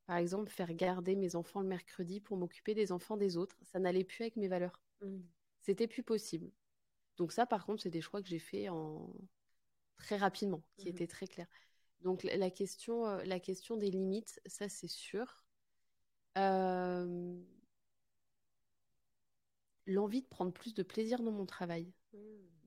[0.08, 3.58] par exemple, faire garder mes enfants le mercredi pour m'occuper des enfants des autres.
[3.64, 4.82] Ça n'allait plus avec mes valeurs.
[5.62, 6.52] C'était plus possible.
[7.18, 9.14] Donc ça, par contre, c'est des choix que j'ai fait en
[9.98, 10.90] très rapidement, qui Mhm.
[10.90, 11.48] étaient très clairs.
[12.02, 15.43] Donc la question, la question des limites, ça c'est sûr.
[16.38, 17.36] Euh,
[19.86, 21.92] L'envie de prendre plus de plaisir dans mon travail.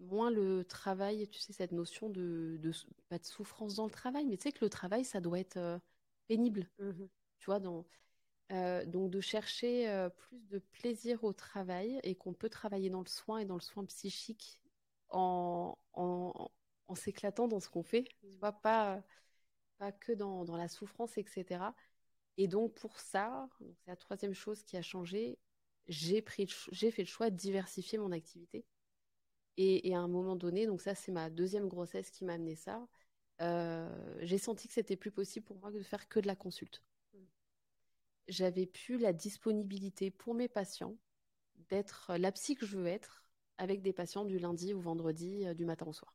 [0.01, 2.61] Moins le travail, tu sais, cette notion de,
[3.09, 5.57] pas de souffrance dans le travail, mais tu sais que le travail, ça doit être
[5.57, 5.79] euh,
[6.29, 7.09] pénible, Mhm.
[7.39, 7.87] tu vois, dans,
[8.53, 13.01] euh, donc de chercher euh, plus de plaisir au travail et qu'on peut travailler dans
[13.03, 14.61] le soin et dans le soin psychique
[15.11, 16.51] en, en,
[16.89, 19.03] en s'éclatant dans ce qu'on fait, tu vois, pas,
[19.79, 21.75] pas que dans, dans la souffrance, etc.
[22.37, 25.39] Et donc pour ça, c'est la troisième chose qui a changé,
[25.89, 26.47] j'ai fait
[27.03, 28.65] le choix de diversifier mon activité.
[29.57, 32.57] Et, et à un moment donné, donc ça c'est ma deuxième grossesse qui m'a amené
[32.57, 32.87] ça,
[33.41, 36.83] euh, j'ai senti que c'était plus possible pour moi de faire que de la consulte
[38.29, 40.97] j'avais plus la disponibilité pour mes patients
[41.69, 43.25] d'être la psy que je veux être
[43.59, 46.15] avec des patients du lundi au vendredi, euh, du matin au soir.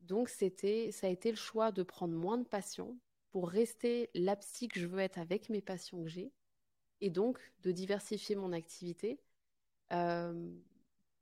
[0.00, 2.96] Donc c'était, ça a été le choix de prendre moins de patients
[3.30, 6.32] pour rester la psy que je veux être avec mes patients que j'ai,
[7.00, 9.20] et donc de diversifier mon activité
[9.92, 10.50] euh,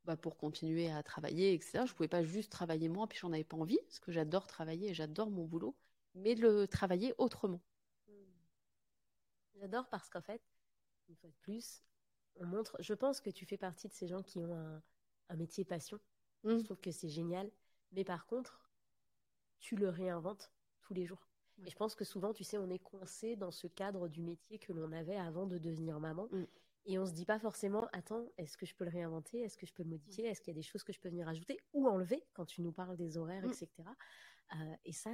[0.05, 1.85] bah, pour continuer à travailler, etc.
[1.87, 4.91] Je pouvais pas juste travailler moi, puis j'en avais pas envie, parce que j'adore travailler
[4.91, 5.77] et j'adore mon boulot,
[6.15, 7.61] mais de le travailler autrement.
[9.61, 10.43] J'adore parce qu'en fait,
[11.09, 11.83] une fois de plus,
[12.37, 12.77] on montre.
[12.81, 14.83] Je pense que tu fais partie de ces gens qui ont un,
[15.29, 15.99] un métier passion.
[16.45, 16.59] Mm.
[16.59, 17.51] Je trouve que c'est génial.
[17.93, 18.71] Mais par contre,
[19.61, 20.53] tu le réinventes
[20.83, 21.27] tous les jours.
[21.65, 24.59] Et je pense que souvent, tu sais, on est coincé dans ce cadre du métier
[24.59, 26.29] que l'on avait avant de devenir maman.
[26.31, 26.45] Mm.
[26.89, 29.41] Et on se dit pas forcément, attends, est-ce que je peux le réinventer?
[29.41, 30.27] Est-ce que je peux le modifier?
[30.27, 32.63] Est-ce qu'il y a des choses que je peux venir ajouter ou enlever quand tu
[32.63, 33.51] nous parles des horaires, Mm.
[33.51, 33.69] etc.
[34.55, 35.11] Euh, et ça,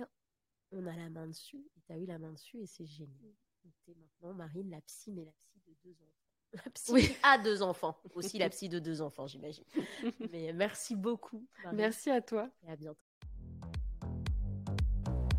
[0.72, 1.64] on a la main dessus.
[1.76, 3.34] Et tu as eu la main dessus et c'est génial.
[3.64, 6.09] Donc, t'es maintenant Marine, la psy, mais la psy de deux enfants.
[6.66, 7.16] La psy Oui.
[7.22, 7.97] a deux enfants.
[8.14, 9.64] Aussi la psy de deux enfants, j'imagine.
[10.32, 11.47] mais merci beaucoup.
[11.72, 12.51] Merci à toi.
[12.66, 13.01] Et à bientôt.